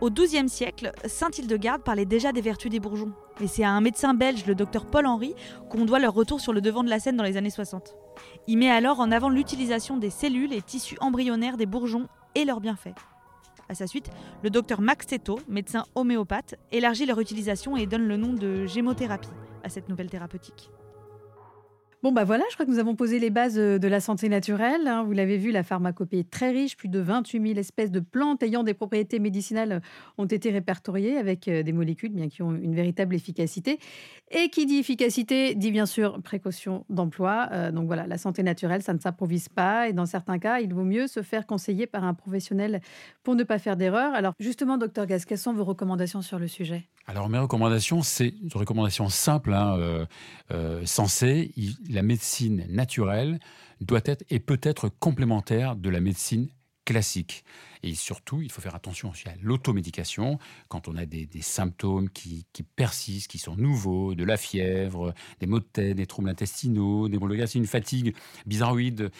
Au 0.00 0.10
XIIe 0.10 0.48
siècle, 0.48 0.92
Saint 1.06 1.30
Hildegarde 1.30 1.82
parlait 1.82 2.04
déjà 2.04 2.32
des 2.32 2.40
vertus 2.40 2.70
des 2.70 2.80
bourgeons. 2.80 3.12
Et 3.40 3.46
c'est 3.46 3.64
à 3.64 3.70
un 3.70 3.80
médecin 3.80 4.14
belge, 4.14 4.46
le 4.46 4.54
docteur 4.54 4.86
Paul 4.86 5.06
Henry, 5.06 5.34
qu'on 5.70 5.84
doit 5.84 5.98
leur 5.98 6.14
retour 6.14 6.40
sur 6.40 6.52
le 6.52 6.60
devant 6.60 6.84
de 6.84 6.90
la 6.90 6.98
scène 6.98 7.16
dans 7.16 7.24
les 7.24 7.36
années 7.36 7.50
60. 7.50 7.94
Il 8.46 8.58
met 8.58 8.70
alors 8.70 9.00
en 9.00 9.10
avant 9.10 9.28
l'utilisation 9.28 9.96
des 9.96 10.10
cellules 10.10 10.52
et 10.52 10.62
tissus 10.62 10.96
embryonnaires 11.00 11.56
des 11.56 11.66
bourgeons 11.66 12.08
et 12.34 12.44
leurs 12.44 12.60
bienfaits. 12.60 12.94
À 13.68 13.74
sa 13.74 13.86
suite, 13.86 14.10
le 14.42 14.50
docteur 14.50 14.80
Max 14.80 15.06
Teto, 15.06 15.40
médecin 15.48 15.84
homéopathe, 15.94 16.54
élargit 16.70 17.04
leur 17.04 17.20
utilisation 17.20 17.76
et 17.76 17.86
donne 17.86 18.06
le 18.06 18.16
nom 18.16 18.32
de 18.32 18.66
gémothérapie 18.66 19.28
à 19.64 19.68
cette 19.68 19.88
nouvelle 19.88 20.08
thérapeutique. 20.08 20.70
Bon, 22.06 22.12
bah 22.12 22.22
voilà, 22.22 22.44
je 22.50 22.54
crois 22.54 22.64
que 22.64 22.70
nous 22.70 22.78
avons 22.78 22.94
posé 22.94 23.18
les 23.18 23.30
bases 23.30 23.58
euh, 23.58 23.80
de 23.80 23.88
la 23.88 23.98
santé 23.98 24.28
naturelle. 24.28 24.86
Hein. 24.86 25.02
Vous 25.02 25.10
l'avez 25.10 25.38
vu, 25.38 25.50
la 25.50 25.64
pharmacopée 25.64 26.20
est 26.20 26.30
très 26.30 26.52
riche. 26.52 26.76
Plus 26.76 26.88
de 26.88 27.00
28 27.00 27.48
000 27.48 27.58
espèces 27.58 27.90
de 27.90 27.98
plantes 27.98 28.44
ayant 28.44 28.62
des 28.62 28.74
propriétés 28.74 29.18
médicinales 29.18 29.72
euh, 29.72 29.80
ont 30.16 30.26
été 30.26 30.50
répertoriées 30.50 31.16
avec 31.16 31.48
euh, 31.48 31.64
des 31.64 31.72
molécules 31.72 32.12
bien 32.12 32.28
qui 32.28 32.42
ont 32.42 32.54
une 32.54 32.76
véritable 32.76 33.16
efficacité. 33.16 33.80
Et 34.30 34.50
qui 34.50 34.66
dit 34.66 34.78
efficacité 34.78 35.56
dit 35.56 35.72
bien 35.72 35.84
sûr 35.84 36.22
précaution 36.22 36.84
d'emploi. 36.90 37.48
donc 37.72 37.86
voilà, 37.86 38.06
la 38.06 38.18
santé 38.18 38.44
naturelle, 38.44 38.82
ça 38.82 38.94
ne 38.94 39.00
s'improvise 39.00 39.48
pas. 39.48 39.88
Et 39.88 39.92
dans 39.92 40.06
certains 40.06 40.38
cas, 40.38 40.60
il 40.60 40.72
vaut 40.72 40.84
mieux 40.84 41.08
se 41.08 41.22
faire 41.22 41.44
conseiller 41.44 41.88
par 41.88 42.04
un 42.04 42.14
professionnel 42.14 42.82
pour 43.24 43.34
ne 43.34 43.42
pas 43.42 43.58
faire 43.58 43.76
d'erreur. 43.76 44.14
Alors 44.14 44.32
justement, 44.38 44.78
docteur 44.78 45.06
Gas, 45.06 45.24
quelles 45.26 45.38
sont 45.38 45.54
vos 45.54 45.64
recommandations 45.64 46.22
sur 46.22 46.38
le 46.38 46.46
sujet? 46.46 46.86
Alors 47.06 47.28
mes 47.28 47.38
recommandations, 47.38 48.02
c'est 48.02 48.34
une 48.42 48.50
recommandation 48.54 49.08
simple, 49.08 49.54
hein, 49.54 50.06
sensée 50.84 51.52
la 51.88 52.02
médecine 52.02 52.66
naturelle 52.68 53.38
doit 53.80 54.00
être 54.04 54.24
et 54.30 54.40
peut 54.40 54.60
être 54.62 54.88
complémentaire 54.88 55.76
de 55.76 55.88
la 55.88 56.00
médecine 56.00 56.48
classique. 56.84 57.44
Et 57.82 57.94
surtout, 57.94 58.40
il 58.40 58.50
faut 58.50 58.62
faire 58.62 58.74
attention 58.74 59.10
aussi 59.10 59.28
à 59.28 59.34
l'automédication 59.42 60.38
quand 60.68 60.88
on 60.88 60.96
a 60.96 61.04
des, 61.04 61.28
symptômes 61.42 62.08
qui, 62.08 62.46
persistent, 62.76 63.30
qui 63.30 63.38
sont 63.38 63.56
nouveaux, 63.56 64.14
de 64.14 64.24
la 64.24 64.38
fièvre, 64.38 65.12
des 65.40 65.46
maux 65.46 65.60
de 65.60 65.64
tête, 65.64 65.96
des 65.96 66.06
troubles 66.06 66.30
intestinaux, 66.30 67.08
des 67.08 67.18
une 67.54 67.66
fatigue 67.66 68.14
bizarroïde. 68.46 69.10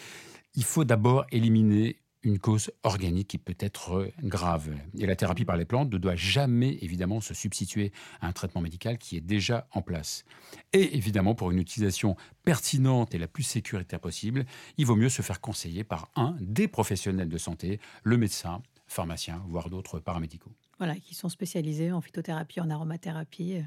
Il 0.55 0.63
faut 0.63 0.85
d'abord 0.85 1.25
éliminer 1.31 1.97
une 2.27 2.39
cause 2.39 2.71
organique 2.83 3.29
qui 3.29 3.37
peut 3.37 3.55
être 3.57 4.11
grave. 4.21 4.75
Et 4.97 5.05
la 5.05 5.15
thérapie 5.15 5.45
par 5.45 5.55
les 5.55 5.63
plantes 5.63 5.91
ne 5.91 5.97
doit 5.97 6.17
jamais, 6.17 6.77
évidemment, 6.81 7.21
se 7.21 7.33
substituer 7.33 7.93
à 8.19 8.27
un 8.27 8.33
traitement 8.33 8.59
médical 8.59 8.97
qui 8.97 9.15
est 9.15 9.21
déjà 9.21 9.67
en 9.71 9.81
place. 9.81 10.25
Et 10.73 10.97
évidemment, 10.97 11.35
pour 11.35 11.51
une 11.51 11.59
utilisation 11.59 12.17
pertinente 12.43 13.15
et 13.15 13.17
la 13.17 13.27
plus 13.27 13.43
sécuritaire 13.43 14.01
possible, 14.01 14.45
il 14.77 14.85
vaut 14.85 14.97
mieux 14.97 15.09
se 15.09 15.21
faire 15.21 15.39
conseiller 15.39 15.85
par 15.85 16.11
un 16.15 16.35
des 16.41 16.67
professionnels 16.67 17.29
de 17.29 17.37
santé, 17.37 17.79
le 18.03 18.17
médecin, 18.17 18.61
pharmacien, 18.87 19.41
voire 19.47 19.69
d'autres 19.69 19.99
paramédicaux. 19.99 20.51
Voilà, 20.79 20.95
qui 20.97 21.15
sont 21.15 21.29
spécialisés 21.29 21.93
en 21.93 22.01
phytothérapie, 22.01 22.59
en 22.59 22.69
aromathérapie 22.69 23.61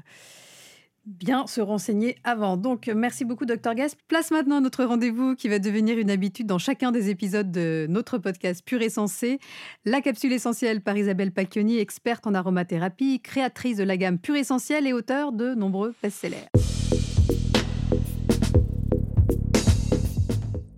bien 1.05 1.47
se 1.47 1.61
renseigner 1.61 2.15
avant. 2.23 2.57
Donc, 2.57 2.87
merci 2.87 3.25
beaucoup, 3.25 3.45
Dr 3.45 3.73
Gas. 3.75 3.95
Place 4.07 4.31
maintenant 4.31 4.61
notre 4.61 4.83
rendez-vous 4.83 5.35
qui 5.35 5.49
va 5.49 5.59
devenir 5.59 5.97
une 5.97 6.11
habitude 6.11 6.47
dans 6.47 6.57
chacun 6.57 6.91
des 6.91 7.09
épisodes 7.09 7.51
de 7.51 7.87
notre 7.89 8.17
podcast 8.17 8.63
Pur 8.65 8.81
et 8.81 8.89
Sensé. 8.89 9.39
La 9.85 10.01
capsule 10.01 10.33
essentielle 10.33 10.81
par 10.81 10.97
Isabelle 10.97 11.31
Pacchioni, 11.31 11.77
experte 11.77 12.27
en 12.27 12.33
aromathérapie, 12.33 13.19
créatrice 13.21 13.77
de 13.77 13.83
la 13.83 13.97
gamme 13.97 14.19
Pur 14.19 14.35
Essentiel 14.35 14.87
et 14.87 14.93
auteur 14.93 15.31
de 15.31 15.53
nombreux 15.53 15.93
best-sellers. 16.01 16.47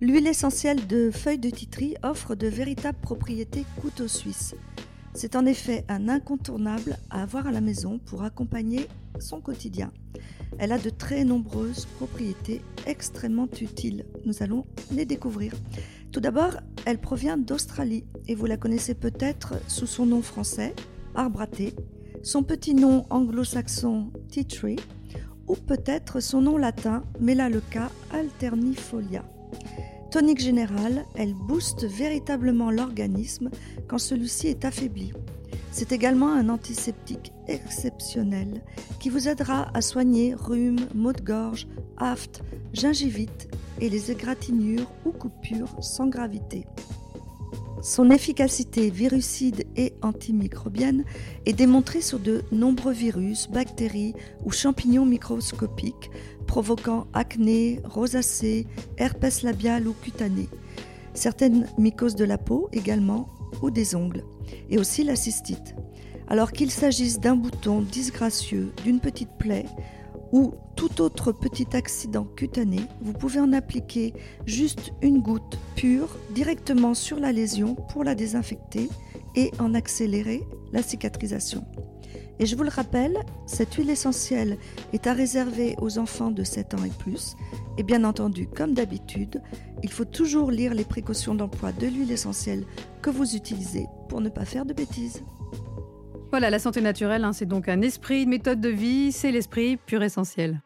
L'huile 0.00 0.26
essentielle 0.26 0.86
de 0.86 1.10
feuilles 1.10 1.38
de 1.38 1.48
titri 1.48 1.94
offre 2.02 2.34
de 2.34 2.46
véritables 2.46 2.98
propriétés 3.00 3.64
couteau 3.80 4.06
suisse. 4.06 4.54
C'est 5.14 5.36
en 5.36 5.46
effet 5.46 5.84
un 5.88 6.08
incontournable 6.08 6.96
à 7.08 7.22
avoir 7.22 7.46
à 7.46 7.52
la 7.52 7.60
maison 7.60 7.98
pour 7.98 8.24
accompagner 8.24 8.88
son 9.20 9.40
quotidien. 9.40 9.92
Elle 10.58 10.72
a 10.72 10.78
de 10.78 10.90
très 10.90 11.24
nombreuses 11.24 11.86
propriétés 11.86 12.62
extrêmement 12.86 13.48
utiles. 13.60 14.06
Nous 14.24 14.42
allons 14.42 14.66
les 14.92 15.04
découvrir. 15.04 15.52
Tout 16.10 16.20
d'abord, 16.20 16.56
elle 16.84 16.98
provient 16.98 17.36
d'Australie 17.36 18.04
et 18.26 18.34
vous 18.34 18.46
la 18.46 18.56
connaissez 18.56 18.94
peut-être 18.94 19.54
sous 19.68 19.86
son 19.86 20.06
nom 20.06 20.22
français, 20.22 20.74
arbre 21.14 21.42
à 21.42 21.46
son 22.22 22.42
petit 22.42 22.74
nom 22.74 23.04
anglo-saxon 23.10 24.12
tea 24.30 24.44
tree 24.46 24.78
ou 25.46 25.54
peut-être 25.54 26.20
son 26.20 26.40
nom 26.40 26.56
latin 26.56 27.02
Melaleuca 27.20 27.90
alternifolia. 28.12 29.24
Tonique 30.14 30.38
générale, 30.38 31.06
elle 31.16 31.34
booste 31.34 31.86
véritablement 31.86 32.70
l'organisme 32.70 33.50
quand 33.88 33.98
celui-ci 33.98 34.46
est 34.46 34.64
affaibli. 34.64 35.12
C'est 35.72 35.90
également 35.90 36.32
un 36.32 36.50
antiseptique 36.50 37.32
exceptionnel 37.48 38.62
qui 39.00 39.08
vous 39.08 39.26
aidera 39.26 39.76
à 39.76 39.80
soigner 39.80 40.32
rhume, 40.32 40.78
maux 40.94 41.12
de 41.12 41.20
gorge, 41.20 41.66
aphte, 41.96 42.44
gingivite 42.72 43.48
et 43.80 43.88
les 43.88 44.12
égratignures 44.12 44.88
ou 45.04 45.10
coupures 45.10 45.82
sans 45.82 46.06
gravité. 46.06 46.64
Son 47.82 48.08
efficacité 48.10 48.90
virucide 48.90 49.66
et 49.74 49.94
antimicrobienne 50.00 51.04
est 51.44 51.54
démontrée 51.54 52.00
sur 52.00 52.20
de 52.20 52.44
nombreux 52.52 52.92
virus, 52.92 53.48
bactéries 53.50 54.14
ou 54.44 54.52
champignons 54.52 55.06
microscopiques 55.06 56.08
provoquant 56.54 57.08
acné, 57.14 57.80
rosacée, 57.82 58.68
herpès 58.96 59.42
labial 59.42 59.88
ou 59.88 59.92
cutané, 59.92 60.48
certaines 61.12 61.66
mycoses 61.78 62.14
de 62.14 62.24
la 62.24 62.38
peau 62.38 62.68
également 62.72 63.26
ou 63.60 63.72
des 63.72 63.96
ongles, 63.96 64.22
et 64.70 64.78
aussi 64.78 65.02
la 65.02 65.16
cystite. 65.16 65.74
Alors 66.28 66.52
qu'il 66.52 66.70
s'agisse 66.70 67.18
d'un 67.18 67.34
bouton 67.34 67.80
disgracieux, 67.80 68.72
d'une 68.84 69.00
petite 69.00 69.36
plaie 69.36 69.64
ou 70.30 70.54
tout 70.76 71.00
autre 71.00 71.32
petit 71.32 71.66
accident 71.72 72.22
cutané, 72.36 72.82
vous 73.02 73.14
pouvez 73.14 73.40
en 73.40 73.52
appliquer 73.52 74.14
juste 74.46 74.92
une 75.02 75.22
goutte 75.22 75.58
pure 75.74 76.16
directement 76.36 76.94
sur 76.94 77.18
la 77.18 77.32
lésion 77.32 77.74
pour 77.74 78.04
la 78.04 78.14
désinfecter 78.14 78.90
et 79.34 79.50
en 79.58 79.74
accélérer 79.74 80.44
la 80.72 80.84
cicatrisation. 80.84 81.64
Et 82.40 82.46
je 82.46 82.56
vous 82.56 82.64
le 82.64 82.70
rappelle, 82.70 83.18
cette 83.46 83.74
huile 83.74 83.90
essentielle 83.90 84.58
est 84.92 85.06
à 85.06 85.12
réserver 85.12 85.76
aux 85.80 85.98
enfants 85.98 86.30
de 86.30 86.42
7 86.42 86.74
ans 86.74 86.84
et 86.84 86.90
plus. 86.90 87.36
Et 87.78 87.82
bien 87.82 88.04
entendu, 88.04 88.48
comme 88.48 88.74
d'habitude, 88.74 89.40
il 89.82 89.90
faut 89.90 90.04
toujours 90.04 90.50
lire 90.50 90.74
les 90.74 90.84
précautions 90.84 91.34
d'emploi 91.34 91.72
de 91.72 91.86
l'huile 91.86 92.12
essentielle 92.12 92.64
que 93.02 93.10
vous 93.10 93.36
utilisez 93.36 93.86
pour 94.08 94.20
ne 94.20 94.28
pas 94.28 94.44
faire 94.44 94.66
de 94.66 94.72
bêtises. 94.72 95.22
Voilà, 96.30 96.50
la 96.50 96.58
santé 96.58 96.80
naturelle, 96.80 97.24
hein, 97.24 97.32
c'est 97.32 97.46
donc 97.46 97.68
un 97.68 97.80
esprit, 97.80 98.24
une 98.24 98.30
méthode 98.30 98.60
de 98.60 98.68
vie, 98.68 99.12
c'est 99.12 99.30
l'esprit 99.30 99.76
pur 99.76 100.02
essentiel. 100.02 100.60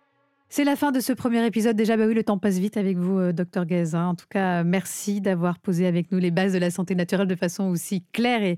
C'est 0.50 0.64
la 0.64 0.76
fin 0.76 0.92
de 0.92 1.00
ce 1.00 1.12
premier 1.12 1.44
épisode. 1.44 1.76
Déjà, 1.76 1.96
bah 1.98 2.06
oui, 2.06 2.14
le 2.14 2.24
temps 2.24 2.38
passe 2.38 2.58
vite 2.58 2.78
avec 2.78 2.96
vous, 2.96 3.18
euh, 3.18 3.32
docteur 3.32 3.66
Guez. 3.66 3.94
Hein. 3.94 4.06
En 4.06 4.14
tout 4.14 4.26
cas, 4.30 4.64
merci 4.64 5.20
d'avoir 5.20 5.58
posé 5.58 5.86
avec 5.86 6.10
nous 6.10 6.18
les 6.18 6.30
bases 6.30 6.54
de 6.54 6.58
la 6.58 6.70
santé 6.70 6.94
naturelle 6.94 7.26
de 7.26 7.34
façon 7.34 7.64
aussi 7.64 8.02
claire 8.12 8.42
et, 8.42 8.56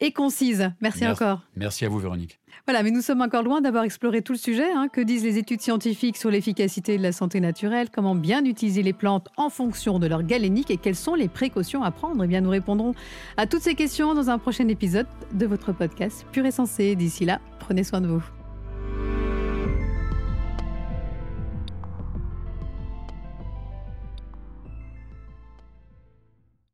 et 0.00 0.10
concise. 0.10 0.72
Merci, 0.80 1.06
encore. 1.06 1.42
Merci 1.54 1.84
à 1.84 1.88
vous, 1.88 2.00
Véronique. 2.00 2.40
Voilà, 2.66 2.82
mais 2.82 2.90
nous 2.90 3.02
sommes 3.02 3.22
encore 3.22 3.44
loin 3.44 3.60
d'avoir 3.60 3.84
exploré 3.84 4.20
tout 4.20 4.32
le 4.32 4.38
sujet. 4.38 4.68
Hein. 4.72 4.88
Que 4.92 5.00
disent 5.00 5.22
les 5.22 5.38
études 5.38 5.60
scientifiques 5.60 6.16
sur 6.16 6.30
l'efficacité 6.30 6.98
de 6.98 7.02
la 7.02 7.12
santé 7.12 7.38
naturelle? 7.38 7.88
Comment 7.90 8.16
bien 8.16 8.44
utiliser 8.44 8.82
les 8.82 8.92
plantes 8.92 9.28
en 9.36 9.48
fonction 9.48 10.00
de 10.00 10.08
leur 10.08 10.24
galénique 10.24 10.72
et 10.72 10.76
quelles 10.76 10.96
sont 10.96 11.14
les 11.14 11.28
précautions 11.28 11.84
à 11.84 11.92
prendre? 11.92 12.24
Eh 12.24 12.26
bien, 12.26 12.40
nous 12.40 12.50
répondrons 12.50 12.94
à 13.36 13.46
toutes 13.46 13.62
ces 13.62 13.76
questions 13.76 14.12
dans 14.14 14.28
un 14.28 14.38
prochain 14.38 14.66
épisode 14.66 15.06
de 15.32 15.46
votre 15.46 15.72
podcast 15.72 16.26
Pur 16.32 16.44
et 16.46 16.50
Sensé. 16.50 16.96
D'ici 16.96 17.24
là, 17.24 17.40
prenez 17.60 17.84
soin 17.84 18.00
de 18.00 18.08
vous. 18.08 18.37